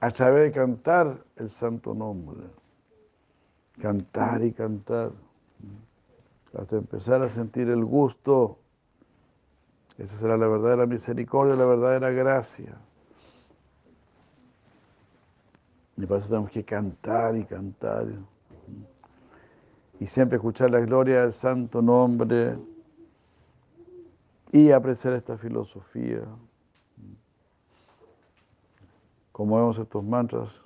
[0.01, 2.47] a través de cantar el santo nombre.
[3.81, 5.13] Cantar y cantar.
[6.57, 8.59] Hasta empezar a sentir el gusto.
[9.99, 12.79] Esa será la verdadera misericordia, la verdadera gracia.
[15.97, 18.07] Y para eso tenemos que cantar y cantar.
[19.99, 22.59] Y siempre escuchar la gloria del santo nombre
[24.53, 26.23] y apreciar esta filosofía.
[29.33, 30.66] Como vemos estos mantras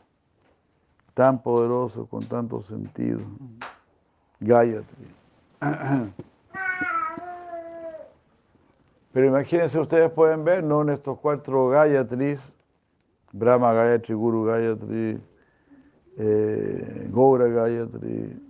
[1.15, 3.21] tan poderosos, con tanto sentido.
[4.41, 5.07] Gayatri.
[9.13, 10.83] Pero imagínense, ustedes pueden ver, ¿no?
[10.83, 12.41] En estos cuatro Gayatris,
[13.33, 15.21] Brahma Gayatri, Guru Gayatri,
[16.17, 18.41] eh, Gaura Gayatri,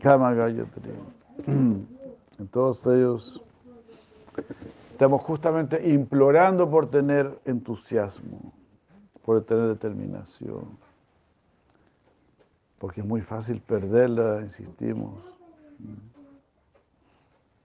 [0.00, 0.92] Kama Gayatri.
[1.46, 3.42] En todos ellos
[4.92, 8.52] Estamos justamente implorando por tener entusiasmo,
[9.24, 10.78] por tener determinación.
[12.82, 15.14] Porque es muy fácil perderla, insistimos.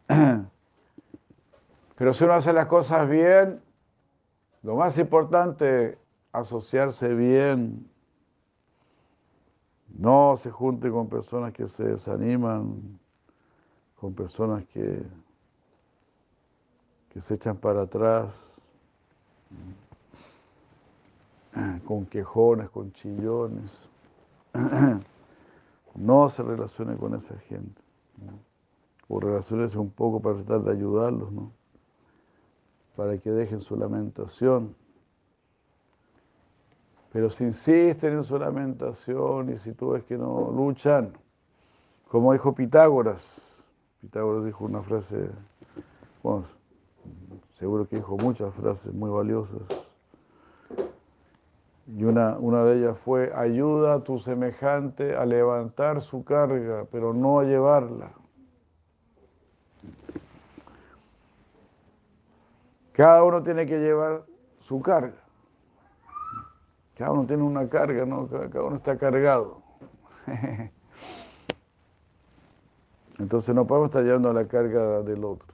[1.95, 3.59] Pero si uno hace las cosas bien,
[4.61, 5.97] lo más importante
[6.31, 7.89] asociarse bien.
[9.97, 12.99] No se junte con personas que se desaniman,
[13.95, 15.03] con personas que
[17.09, 18.61] que se echan para atrás,
[21.87, 23.89] con quejones, con chillones.
[25.95, 27.81] No se relacione con esa gente.
[29.07, 31.51] O relaciones un poco para tratar de ayudarlos, ¿no?
[32.95, 34.75] Para que dejen su lamentación.
[37.11, 41.13] Pero si insisten en su lamentación y si tú ves que no luchan,
[42.09, 43.23] como dijo Pitágoras,
[44.01, 45.31] Pitágoras dijo una frase,
[46.21, 46.45] bueno,
[47.53, 49.86] seguro que dijo muchas frases muy valiosas.
[51.95, 57.13] Y una, una de ellas fue, ayuda a tu semejante a levantar su carga, pero
[57.13, 58.11] no a llevarla.
[62.91, 64.23] Cada uno tiene que llevar
[64.59, 65.23] su carga.
[66.97, 68.27] Cada uno tiene una carga, ¿no?
[68.27, 69.61] Cada uno está cargado.
[73.19, 75.47] Entonces no podemos estar llevando la carga del otro.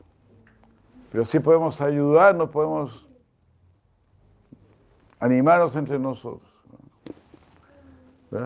[1.12, 3.08] Pero sí podemos ayudarnos, podemos
[5.24, 6.52] animarnos entre nosotros.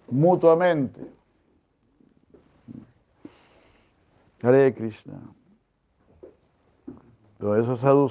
[0.09, 1.01] mutuamente.
[4.41, 5.19] Hare Krishna.
[7.39, 8.07] Pero eso es sadhu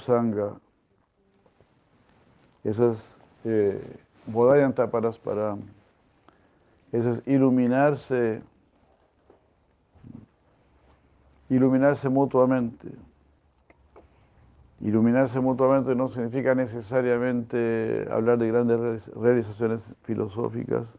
[2.64, 2.70] sangha.
[2.70, 3.96] Eso es eh,
[4.26, 5.60] Bodhayanta Parasparam.
[6.92, 8.42] Eso es iluminarse,
[11.48, 12.88] iluminarse mutuamente.
[14.80, 20.94] Iluminarse mutuamente no significa necesariamente hablar de grandes realizaciones filosóficas.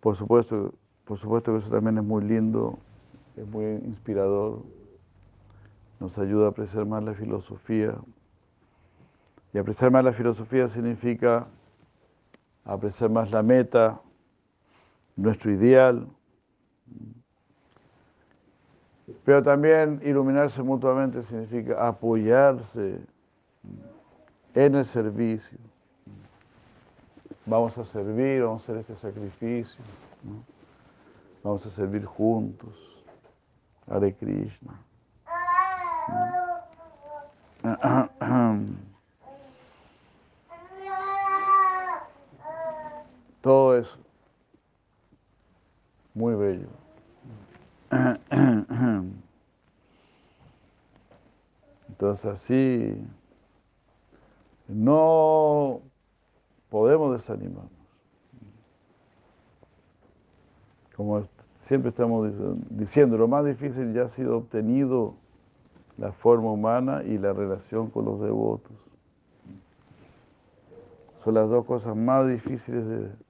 [0.00, 0.72] Por supuesto,
[1.04, 2.78] por supuesto que eso también es muy lindo,
[3.36, 4.62] es muy inspirador,
[6.00, 7.94] nos ayuda a apreciar más la filosofía.
[9.52, 11.46] Y apreciar más la filosofía significa
[12.64, 14.00] apreciar más la meta,
[15.16, 16.06] nuestro ideal,
[19.24, 23.00] pero también iluminarse mutuamente significa apoyarse
[24.54, 25.58] en el servicio.
[27.46, 29.84] Vamos a servir, vamos a hacer este sacrificio.
[31.42, 32.74] Vamos a servir juntos.
[33.88, 34.82] Hare Krishna.
[43.46, 43.96] Todo eso.
[46.14, 46.66] Muy bello.
[51.88, 53.00] Entonces así
[54.66, 55.80] no
[56.70, 57.70] podemos desanimarnos.
[60.96, 61.22] Como
[61.54, 62.32] siempre estamos
[62.70, 65.14] diciendo, lo más difícil ya ha sido obtenido
[65.98, 68.72] la forma humana y la relación con los devotos.
[71.22, 73.25] Son las dos cosas más difíciles de,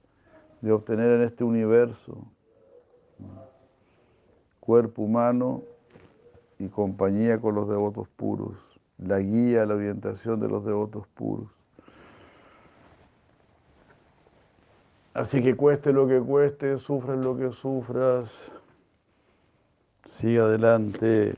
[0.63, 2.27] obtener en este universo.
[4.61, 5.63] Cuerpo humano
[6.59, 8.57] y compañía con los devotos puros,
[8.99, 11.49] la guía, la orientación de los devotos puros.
[15.15, 18.53] Así que cueste lo que cueste, sufras lo que sufras,
[20.05, 21.37] sigue adelante,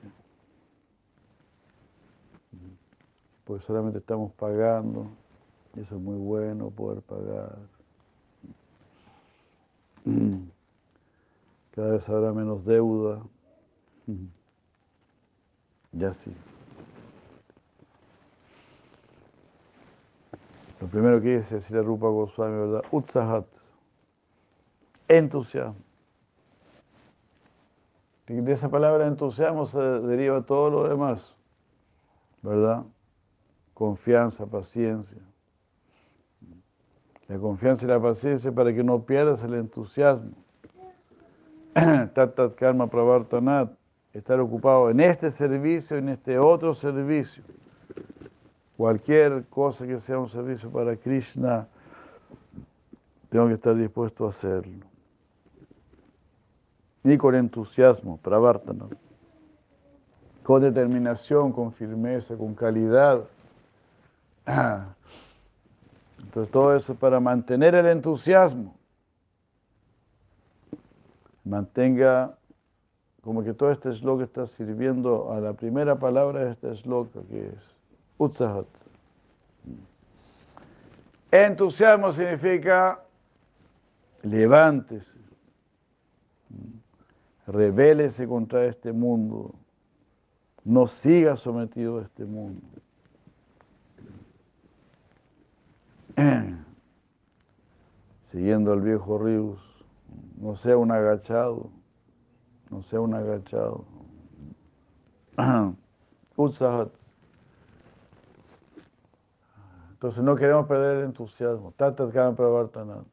[3.45, 5.07] pues solamente estamos pagando,
[5.77, 7.57] y eso es muy bueno poder pagar.
[11.75, 13.23] Cada vez habrá menos deuda.
[15.93, 16.33] Ya sí.
[20.81, 22.85] Lo primero que dice la Rupa Goswami, ¿verdad?
[22.93, 23.47] Utsahat.
[25.09, 25.89] Entusiasmo.
[28.27, 31.35] De esa palabra entusiasmo se deriva todo lo demás,
[32.43, 32.85] ¿verdad?
[33.73, 35.17] Confianza, paciencia.
[37.29, 40.33] La confianza y la paciencia para que no pierdas el entusiasmo.
[41.75, 43.71] Tatat karma pravartanat
[44.15, 47.43] estar ocupado en este servicio, en este otro servicio.
[48.77, 51.69] Cualquier cosa que sea un servicio para Krishna,
[53.29, 54.87] tengo que estar dispuesto a hacerlo.
[57.05, 58.87] Y con entusiasmo, pravartana.
[60.43, 63.25] Con determinación, con firmeza, con calidad.
[66.23, 68.77] Entonces todo eso es para mantener el entusiasmo.
[71.45, 72.37] Mantenga
[73.23, 77.49] como que todo este sloka está sirviendo a la primera palabra de este sloka, que
[77.49, 77.77] es
[78.19, 78.67] Utsahat.
[81.31, 83.03] Entusiasmo significa
[84.23, 85.19] levántese,
[87.47, 89.55] rebélese contra este mundo,
[90.65, 92.63] no siga sometido a este mundo.
[98.33, 99.61] Siguiendo al viejo Rius,
[100.37, 101.71] no sea un agachado
[102.71, 103.85] no sea un agachado.
[106.37, 106.91] Utsahat.
[109.93, 111.73] Entonces no queremos perder el entusiasmo.
[111.77, 113.05] Tatat nada.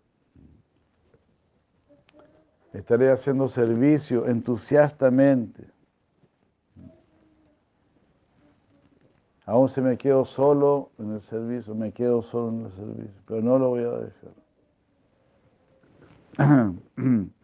[2.74, 5.75] Estaré haciendo servicio entusiastamente.
[9.46, 13.42] Aún si me quedo solo en el servicio, me quedo solo en el servicio, pero
[13.42, 13.92] no lo voy a
[16.38, 16.76] dejar.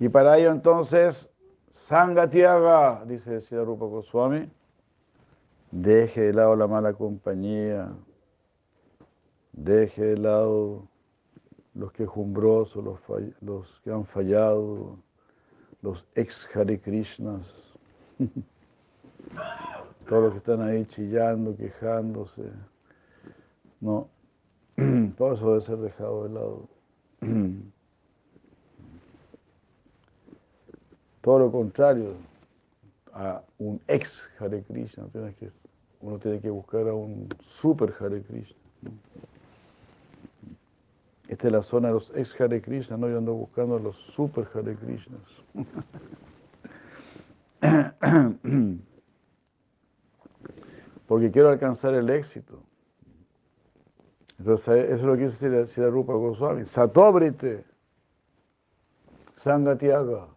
[0.00, 1.28] Y para ello entonces,
[1.72, 4.50] Sangatiaga, dice el Rupa Goswami,
[5.70, 7.92] deje de lado la mala compañía,
[9.52, 10.88] deje de lado
[11.74, 12.98] los quejumbrosos, los,
[13.40, 14.98] los que han fallado,
[15.80, 17.46] los ex Hare Krishnas,
[20.04, 22.42] todos los que están ahí chillando, quejándose.
[23.80, 24.08] No,
[25.16, 26.68] todo eso debe ser dejado de lado.
[31.20, 32.16] Todo lo contrario
[33.14, 35.06] a un ex Hare Krishna,
[36.00, 38.58] uno tiene que buscar a un super Hare Krishna.
[41.28, 43.08] Esta es la zona de los ex Hare Krishna, ¿no?
[43.08, 45.22] Yo ando buscando a los super Hare Krishnas.
[51.06, 52.62] Porque quiero alcanzar el éxito.
[54.38, 56.64] Entonces, eso es lo que decir la Rupa Goswami.
[56.64, 57.64] Satobrite,
[59.36, 60.28] Sangatiaga.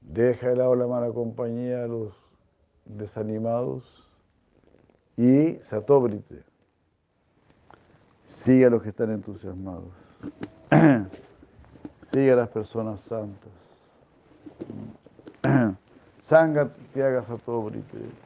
[0.00, 2.14] Deja de lado la mala compañía a los
[2.84, 4.06] desanimados
[5.16, 6.42] y Satobrite.
[8.26, 9.88] Sigue a los que están entusiasmados.
[12.02, 13.52] Sigue a las personas santas.
[16.22, 18.23] Sangatiaga Satobrite.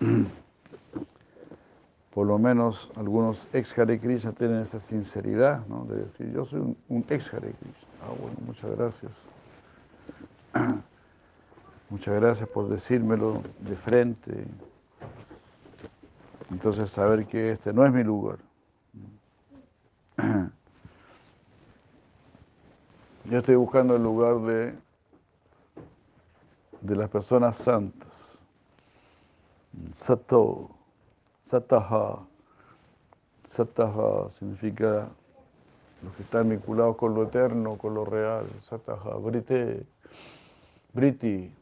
[2.14, 5.84] por lo menos algunos ex Hare Krishna tienen esa sinceridad, ¿no?
[5.84, 7.88] de decir, yo soy un, ex Hare Krishna.
[8.02, 9.12] Ah, bueno, muchas gracias.
[11.90, 14.46] Muchas gracias por decírmelo de frente.
[16.48, 18.38] Entonces saber que este no es mi lugar.
[23.24, 24.72] Yo estoy buscando el lugar de,
[26.80, 28.29] de las personas santas.
[29.92, 30.70] Sato.
[31.42, 32.26] Sataha.
[33.48, 35.08] Sataha significa
[36.02, 38.46] los que están vinculados con lo eterno, con lo real.
[38.62, 39.16] Sataha.
[39.16, 39.86] Brite.
[40.92, 41.52] Briti.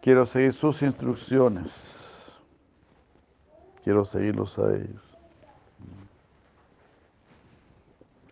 [0.00, 2.02] Quiero seguir sus instrucciones.
[3.84, 5.11] Quiero seguirlos a ellos.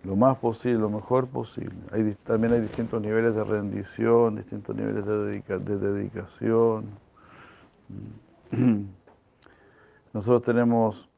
[0.04, 1.76] Lo más posible, lo mejor posible.
[1.92, 6.86] Hay, también hay distintos niveles de rendición, distintos niveles de, de dedicación.
[10.12, 11.10] Nosotros tenemos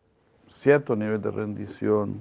[0.48, 2.20] cierto nivel de rendición.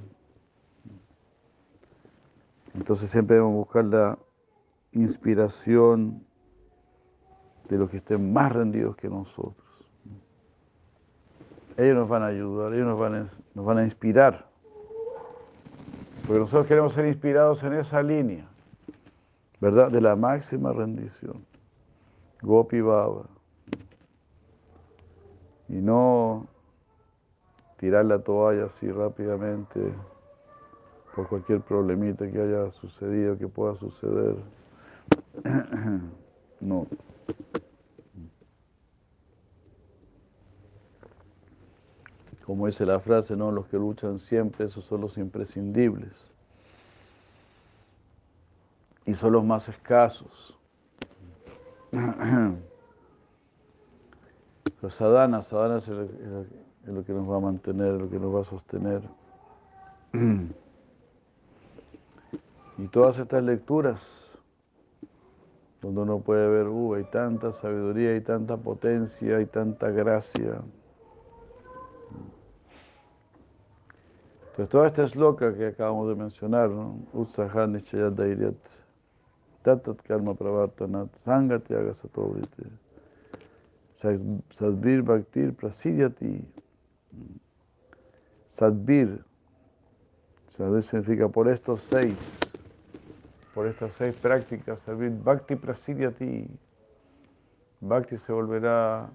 [2.73, 4.17] Entonces siempre debemos buscar la
[4.93, 6.23] inspiración
[7.69, 9.55] de los que estén más rendidos que nosotros.
[11.77, 14.50] Ellos nos van a ayudar, ellos nos van a, nos van a inspirar.
[16.27, 18.45] Porque nosotros queremos ser inspirados en esa línea,
[19.59, 19.91] ¿verdad?
[19.91, 21.45] De la máxima rendición.
[22.41, 23.25] Gopi Baba
[25.71, 26.47] y no
[27.79, 29.79] tirar la toalla así rápidamente
[31.15, 34.35] por cualquier problemita que haya sucedido, que pueda suceder.
[36.59, 36.85] No.
[42.45, 43.51] Como dice la frase, ¿no?
[43.51, 46.13] Los que luchan siempre, esos son los imprescindibles.
[49.05, 50.57] Y son los más escasos.
[51.91, 52.57] Pero
[54.89, 55.87] sadhana, sadhana es,
[56.87, 59.03] lo que nos va a mantener, lo que nos va a sostener.
[62.77, 64.31] Y todas estas lecturas,
[65.83, 70.61] donde uno puede ver, uh, hay tanta sabiduría, hay tanta potencia, hay tanta gracia.
[74.51, 76.99] Entonces, toda esta loca que acabamos de mencionar, ¿no?
[77.13, 78.55] Utsaha Nishayat Dairyat,
[79.63, 82.63] Tatat Karma Pravartanat, Sangati Agasatovite.
[84.49, 86.43] Sadbir Bhaktir Prasidyati.
[88.47, 89.23] Sadbir.
[90.49, 92.15] Sadbir significa por estos seis,
[93.53, 96.49] por estas seis prácticas, Sadbir Bhakti Prasidyati.
[97.79, 99.09] Bhakti se volverá,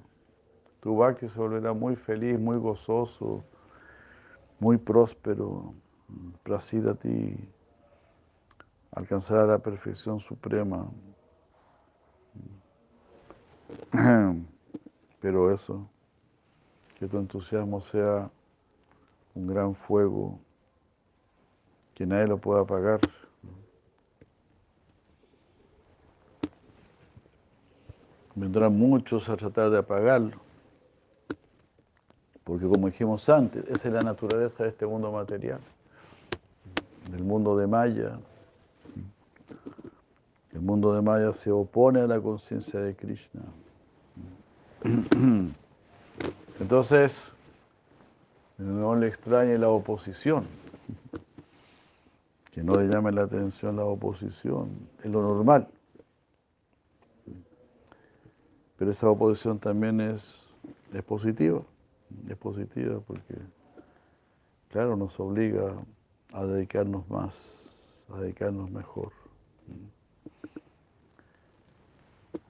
[0.80, 3.45] tu Bhakti se volverá muy feliz, muy gozoso,
[4.59, 5.75] muy próspero.
[6.43, 7.37] Prasidati
[8.93, 10.89] alcanzará la perfección suprema.
[15.21, 15.89] Pero eso,
[16.99, 18.31] que tu entusiasmo sea
[19.35, 20.39] un gran fuego
[21.95, 23.01] que nadie lo pueda apagar.
[28.35, 30.39] Vendrán muchos a tratar de apagarlo,
[32.47, 35.59] porque como dijimos antes, esa es la naturaleza de este mundo material,
[37.11, 38.20] del mundo de Maya.
[40.53, 43.42] El mundo de Maya se opone a la conciencia de Krishna.
[46.61, 47.20] Entonces,
[48.59, 50.47] no le extrañe la oposición,
[52.53, 54.70] que no le llame la atención la oposición,
[55.03, 55.66] es lo normal.
[58.78, 60.22] Pero esa oposición también es,
[60.94, 61.61] es positiva,
[62.29, 63.35] es positiva porque,
[64.69, 65.75] claro, nos obliga
[66.33, 67.35] a dedicarnos más,
[68.13, 69.13] a dedicarnos mejor.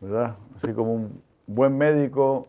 [0.00, 0.36] ¿Verdad?
[0.56, 2.48] Así como un, buen médico,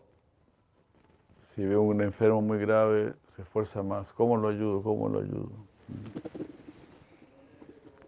[1.54, 4.12] si ve un enfermo muy grave, se esfuerza más.
[4.12, 4.82] ¿Cómo lo ayudo?
[4.82, 5.50] ¿Cómo lo ayudo?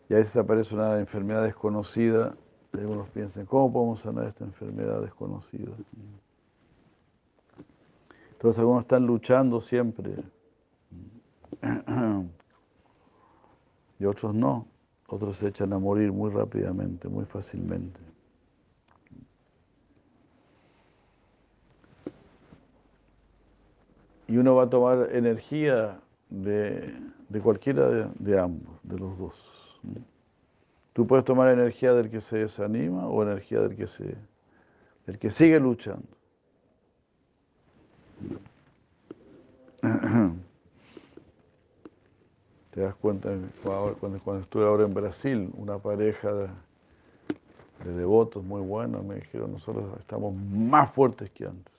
[0.08, 2.34] Y a veces aparece una enfermedad desconocida
[2.72, 5.72] y algunos piensan, ¿cómo podemos sanar esta enfermedad desconocida?
[8.40, 10.14] Entonces algunos están luchando siempre
[13.98, 14.66] y otros no.
[15.08, 18.00] Otros se echan a morir muy rápidamente, muy fácilmente.
[24.26, 26.94] Y uno va a tomar energía de,
[27.42, 29.80] cualquiera de, ambos, de los dos.
[30.94, 34.16] Tú puedes tomar energía del que se desanima o energía del que, se,
[35.04, 36.19] del que sigue luchando.
[42.70, 43.30] Te das cuenta,
[43.62, 46.48] cuando, estuve ahora en Brasil, una pareja de,
[47.84, 51.72] devotos muy buenos me dijeron, nosotros estamos más fuertes que antes.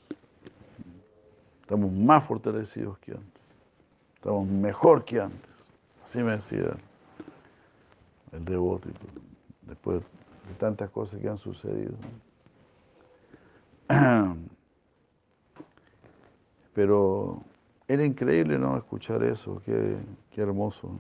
[1.62, 3.42] Estamos más fortalecidos que antes.
[4.16, 5.50] Estamos mejor que antes.
[6.06, 6.76] Así me decía
[8.34, 8.90] el devoto,
[9.62, 11.94] después de tantas cosas que han sucedido.
[16.74, 17.42] Pero
[17.88, 19.98] era increíble no escuchar eso, qué,
[20.32, 20.98] qué hermoso,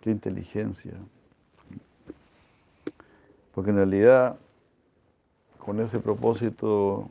[0.00, 0.94] qué inteligencia.
[3.54, 4.36] Porque en realidad,
[5.58, 7.08] con ese propósito,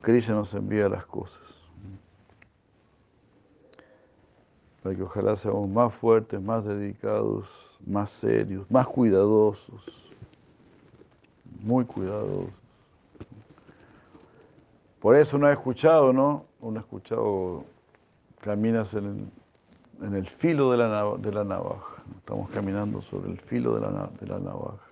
[0.00, 1.38] Krishna nos envía las cosas.
[4.82, 7.48] Para que ojalá seamos más fuertes, más dedicados,
[7.86, 9.82] más serios, más cuidadosos,
[11.62, 12.63] muy cuidadosos.
[15.04, 16.46] Por eso uno ha escuchado, ¿no?
[16.62, 17.66] Uno ha escuchado,
[18.40, 19.30] caminas en
[20.00, 22.02] el, filo de la, de la, navaja.
[22.16, 24.86] Estamos caminando sobre el filo de la, de la navaja.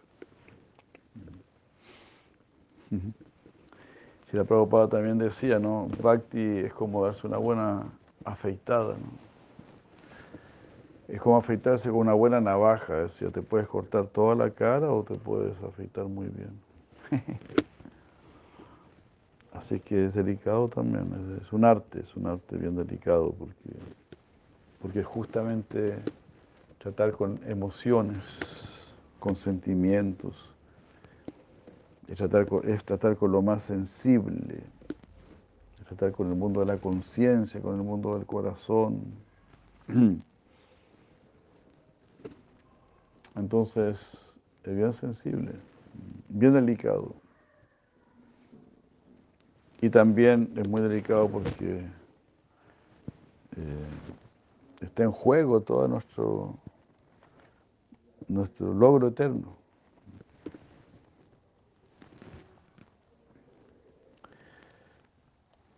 [4.30, 5.88] Si la Prabhupada también decía, ¿no?
[6.02, 7.84] Bhakti es como darse una buena
[8.26, 9.12] afeitada, ¿no?
[11.08, 14.92] Es como afeitarse con una buena navaja, es decir, te puedes cortar toda la cara
[14.92, 16.60] o te puedes afeitar muy bien.
[19.54, 23.78] Así que es delicado también, es un arte, es un arte bien delicado porque,
[24.80, 25.98] porque justamente
[26.78, 28.24] tratar con emociones,
[29.20, 30.52] con sentimientos,
[32.16, 34.62] tratar con, es tratar con lo más sensible,
[35.80, 39.02] es tratar con el mundo de la conciencia, con el mundo del corazón.
[43.34, 43.98] Entonces,
[44.64, 45.52] es bien sensible,
[46.28, 47.14] bien delicado.
[49.82, 51.84] Y también es muy delicado porque
[53.56, 53.86] eh,
[54.80, 56.56] está en juego todo nuestro,
[58.28, 59.54] nuestro logro eterno.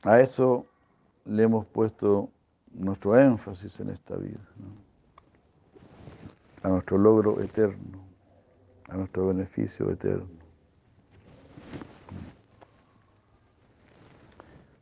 [0.03, 0.67] A eso
[1.25, 2.29] le hemos puesto
[2.73, 4.41] nuestro énfasis en esta vida
[6.65, 8.03] a nuestro logro eterno,
[8.89, 10.44] a nuestro beneficio eterno.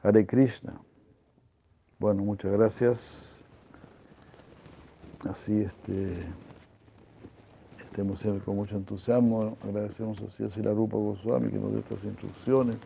[0.03, 0.81] Hare Krishna.
[1.99, 3.41] Bueno, muchas gracias.
[5.29, 6.17] Así este,
[7.85, 9.57] estemos siempre con mucho entusiasmo.
[9.63, 12.77] Agradecemos así a Sila Rupa Goswami que nos dio estas instrucciones.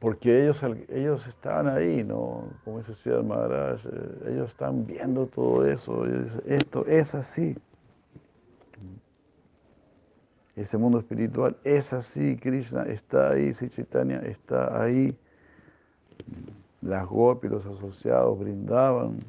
[0.00, 0.58] porque ellos,
[0.88, 2.48] ellos estaban ahí, ¿no?
[2.64, 6.04] Como dice Ciudad Maharaj, eh, ellos están viendo todo eso,
[6.46, 7.54] esto es así.
[10.60, 15.16] Ese mundo espiritual es así, Krishna está ahí, Chaitanya está ahí.
[16.82, 19.20] Las gopis, los asociados brindaban.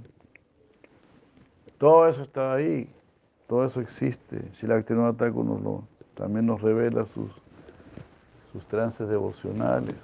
[1.77, 2.93] Todo eso está ahí,
[3.47, 4.41] todo eso existe.
[4.55, 7.31] Shilaktiruna Thakur nos también nos revela sus,
[8.51, 9.95] sus trances devocionales.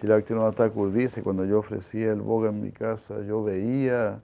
[0.00, 4.22] Shilaktiruna Thakur dice, cuando yo ofrecía el boga en mi casa, yo veía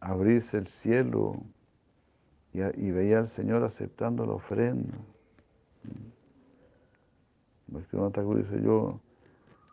[0.00, 1.40] abrirse el cielo
[2.54, 4.94] y, veía al Señor aceptando la ofrenda.
[7.66, 9.00] Shilaktiruna Thakur dice, yo,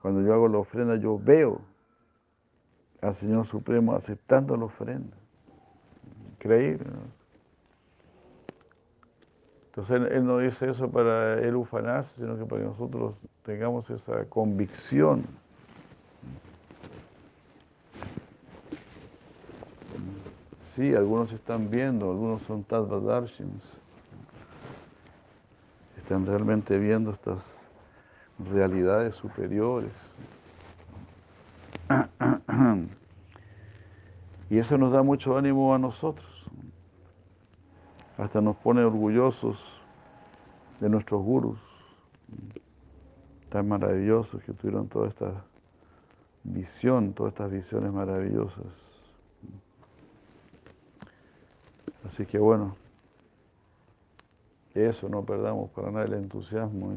[0.01, 1.61] cuando yo hago la ofrenda, yo veo
[3.01, 5.15] al Señor Supremo aceptando la ofrenda.
[6.34, 7.21] Increíble, ¿no?
[9.67, 14.25] Entonces él, no dice eso para él ufanarse, sino que para que nosotros tengamos esa
[14.25, 15.23] convicción.
[20.76, 23.63] Sí, algunos están viendo, algunos son Tadvadarshins.
[25.97, 27.43] Están realmente viendo estas
[28.51, 29.91] realidades superiores.
[34.49, 36.45] Y eso nos da mucho ánimo a nosotros
[38.17, 39.82] hasta nos pone orgullosos
[40.80, 41.59] de nuestros gurus,
[43.49, 45.43] tan maravillosos que tuvieron toda esta
[46.43, 48.90] visión, todas estas visiones maravillosas.
[52.06, 52.76] Así que bueno,
[54.74, 56.91] eso, no perdamos para nada el entusiasmo.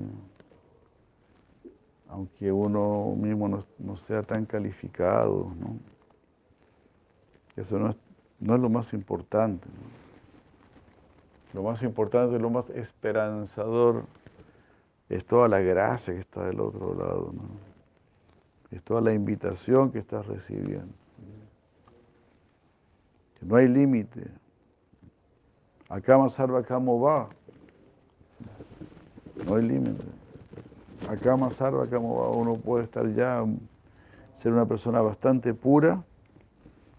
[2.09, 3.49] Aunque uno mismo
[3.79, 5.79] no, sea tan calificado, ¿no?
[7.57, 7.97] Eso no es,
[8.41, 9.69] no es lo más importante.
[11.53, 14.05] Lo más importante, lo más esperanzador
[15.09, 17.33] es toda la gracia que está del otro lado.
[17.33, 17.43] ¿no?
[18.71, 20.93] Es toda la invitación que estás recibiendo.
[23.39, 24.44] Que no hay límite.
[26.31, 27.29] Salva, acá va.
[29.47, 30.05] No hay límite.
[31.51, 32.31] Salva, acá va.
[32.31, 33.45] Uno puede estar ya,
[34.33, 36.03] ser una persona bastante pura,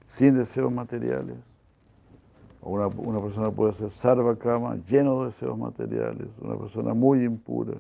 [0.06, 1.38] sin deseos materiales.
[2.62, 6.28] O una, una persona puede ser sarva kama, lleno de deseos materiales.
[6.42, 7.76] Una persona muy impura.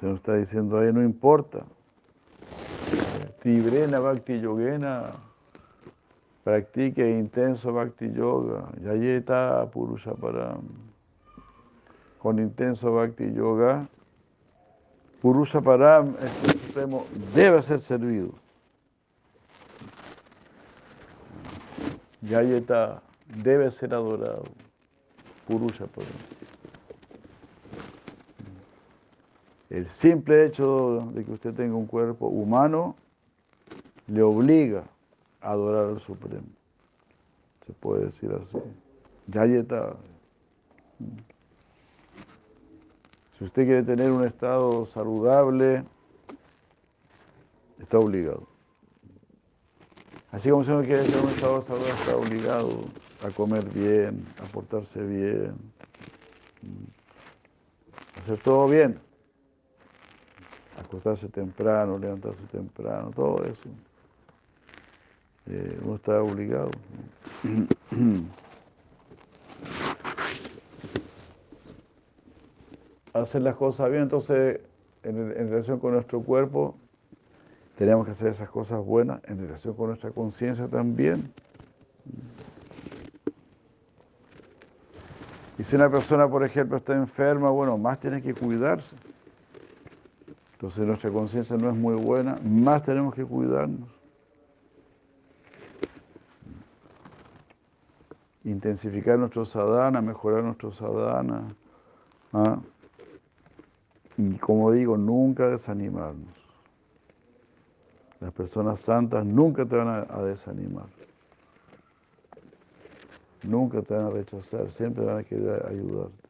[0.00, 1.64] Se nos está diciendo ahí, no importa.
[3.42, 5.12] Tibrena Bhakti Yogena,
[6.44, 10.62] practique intenso Bhakti Yoga, Yayeta Purusha Param.
[12.18, 13.88] Con intenso Bhakti Yoga,
[15.20, 18.34] Purusha Param, el Supremo, debe ser servido.
[22.20, 23.02] Yayeta
[23.42, 24.44] debe ser adorado.
[25.46, 26.12] Purusha Param.
[29.70, 32.94] El simple hecho de que usted tenga un cuerpo humano
[34.06, 34.84] le obliga
[35.44, 36.46] adorar al Supremo.
[37.66, 38.58] Se puede decir así.
[39.26, 39.96] Ya está.
[43.38, 45.84] Si usted quiere tener un estado saludable,
[47.78, 48.46] está obligado.
[50.30, 52.68] Así como si uno quiere tener un estado saludable, está obligado
[53.22, 55.54] a comer bien, a portarse bien,
[58.16, 59.00] a hacer todo bien
[60.94, 63.68] acostarse temprano, levantarse temprano, todo eso.
[65.46, 66.70] Eh, uno está obligado.
[73.14, 74.60] hacer las cosas bien, entonces
[75.04, 76.74] en, en, relación con nuestro cuerpo
[77.78, 81.32] tenemos que hacer esas cosas buenas, en relación con nuestra conciencia también.
[85.58, 88.96] Y si una persona, por ejemplo, está enferma, bueno, más tiene que cuidarse.
[90.54, 93.88] Entonces nuestra conciencia no es muy buena, más tenemos que cuidarnos.
[98.54, 101.48] Intensificar nuestro sadhana, mejorar nuestro sadhana.
[102.32, 102.60] ¿ah?
[104.16, 106.32] Y como digo, nunca desanimarnos.
[108.20, 110.86] Las personas santas nunca te van a, desanimar.
[113.42, 116.28] Nunca te van a rechazar, siempre van a querer ayudarte.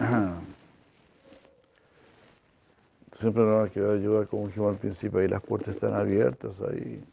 [3.12, 6.62] Siempre nos va a querer ayudar como dijimos al principio, ahí las puertas están abiertas
[6.62, 7.04] ahí.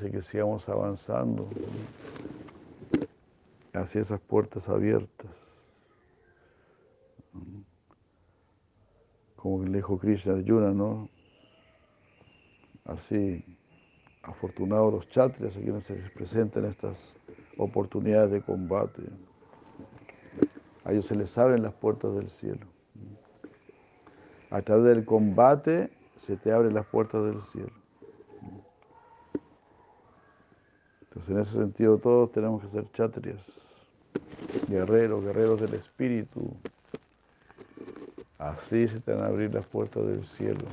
[0.00, 1.46] Así que sigamos avanzando
[3.74, 5.30] hacia esas puertas abiertas.
[9.36, 11.10] Como le dijo Krishna Arjuna, ¿no?
[12.86, 13.44] Así,
[14.22, 17.14] afortunados los chatrias a quienes se les presentan estas
[17.58, 19.02] oportunidades de combate.
[20.84, 22.66] A ellos se les abren las puertas del cielo.
[24.48, 27.79] A través del combate se te abren las puertas del cielo.
[31.10, 33.42] Entonces, en ese sentido, todos tenemos que ser chatrias,
[34.68, 36.56] guerreros, guerreros del espíritu.
[38.38, 40.64] Así se te van a abrir las puertas del cielo.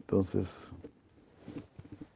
[0.00, 0.66] Entonces,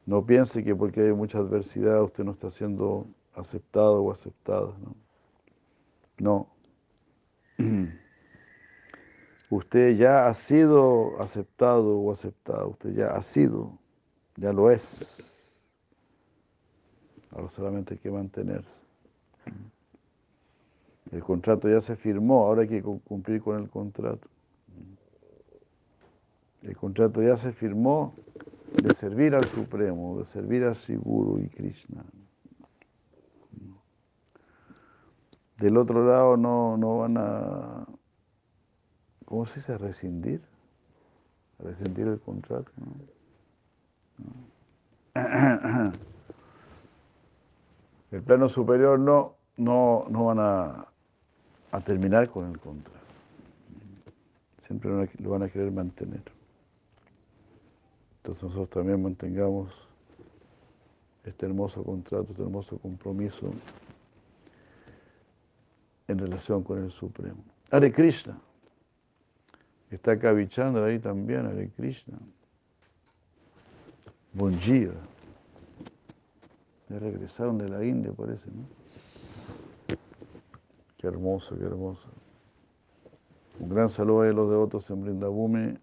[0.06, 4.72] no piense que porque hay mucha adversidad usted no está siendo aceptado o aceptada.
[6.18, 6.48] No.
[7.58, 7.84] no.
[9.50, 13.78] Usted ya ha sido aceptado o aceptado, usted ya ha sido,
[14.36, 15.06] ya lo es.
[17.30, 18.70] Ahora solamente hay que mantenerse.
[21.10, 24.28] El contrato ya se firmó, ahora hay que cumplir con el contrato.
[26.62, 28.14] El contrato ya se firmó
[28.82, 32.04] de servir al Supremo, de servir a Siguru y Krishna.
[35.58, 37.86] Del otro lado no, no van a,
[39.24, 39.78] ¿cómo se dice?
[39.78, 40.42] Rescindir.
[41.58, 42.72] Rescindir el contrato.
[48.10, 50.86] El plano superior no, no, no van a,
[51.72, 52.98] a terminar con el contrato.
[54.66, 56.22] Siempre lo van a querer mantener.
[58.18, 59.88] Entonces nosotros también mantengamos
[61.24, 63.50] este hermoso contrato, este hermoso compromiso
[66.08, 67.42] en relación con el Supremo.
[67.70, 68.38] Hare Krishna.
[69.90, 72.18] Está Kavichanda ahí también, Hare Krishna.
[74.36, 74.90] Bom dia.
[76.88, 78.66] Ya regresaron de la India, parece, ¿no?
[80.98, 82.08] Qué hermoso, qué hermoso.
[83.60, 85.78] Un gran saludo a los devotos en Brindabhume,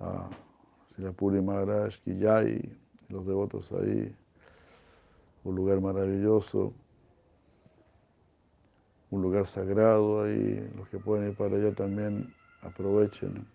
[0.00, 0.28] a
[0.94, 2.60] Silapuri Maharaj, Kiyai,
[3.08, 4.14] los devotos ahí,
[5.44, 6.74] un lugar maravilloso,
[9.10, 13.46] un lugar sagrado ahí, los que pueden ir para allá también aprovechen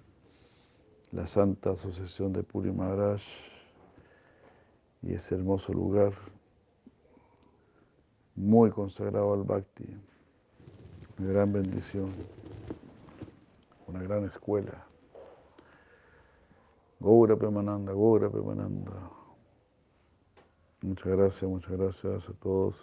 [1.17, 3.23] la Santa Asociación de Puri Maharaj
[5.01, 6.13] y ese hermoso lugar
[8.35, 9.97] muy consagrado al Bhakti,
[11.17, 12.13] una gran bendición,
[13.87, 14.85] una gran escuela.
[16.99, 19.09] Gaura Pemananda, Gaura Pemananda.
[20.83, 22.75] Muchas gracias, muchas gracias a todos.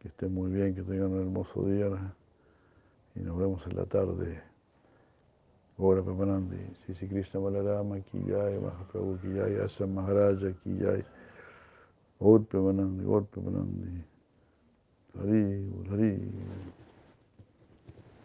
[0.00, 2.12] Que estén muy bien, que tengan un hermoso día
[3.14, 4.49] y nos vemos en la tarde.
[5.80, 11.02] Gaura Pemanandi, Sisi Krishna Balarama, Kiyai, Mahaprabhu Kiyai, Asa Maharaja Kiyai,
[12.20, 14.04] Gaur Pemanandi, Gaur Pemanandi.
[15.18, 16.20] Hari, Hari.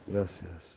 [0.07, 0.74] Gracias.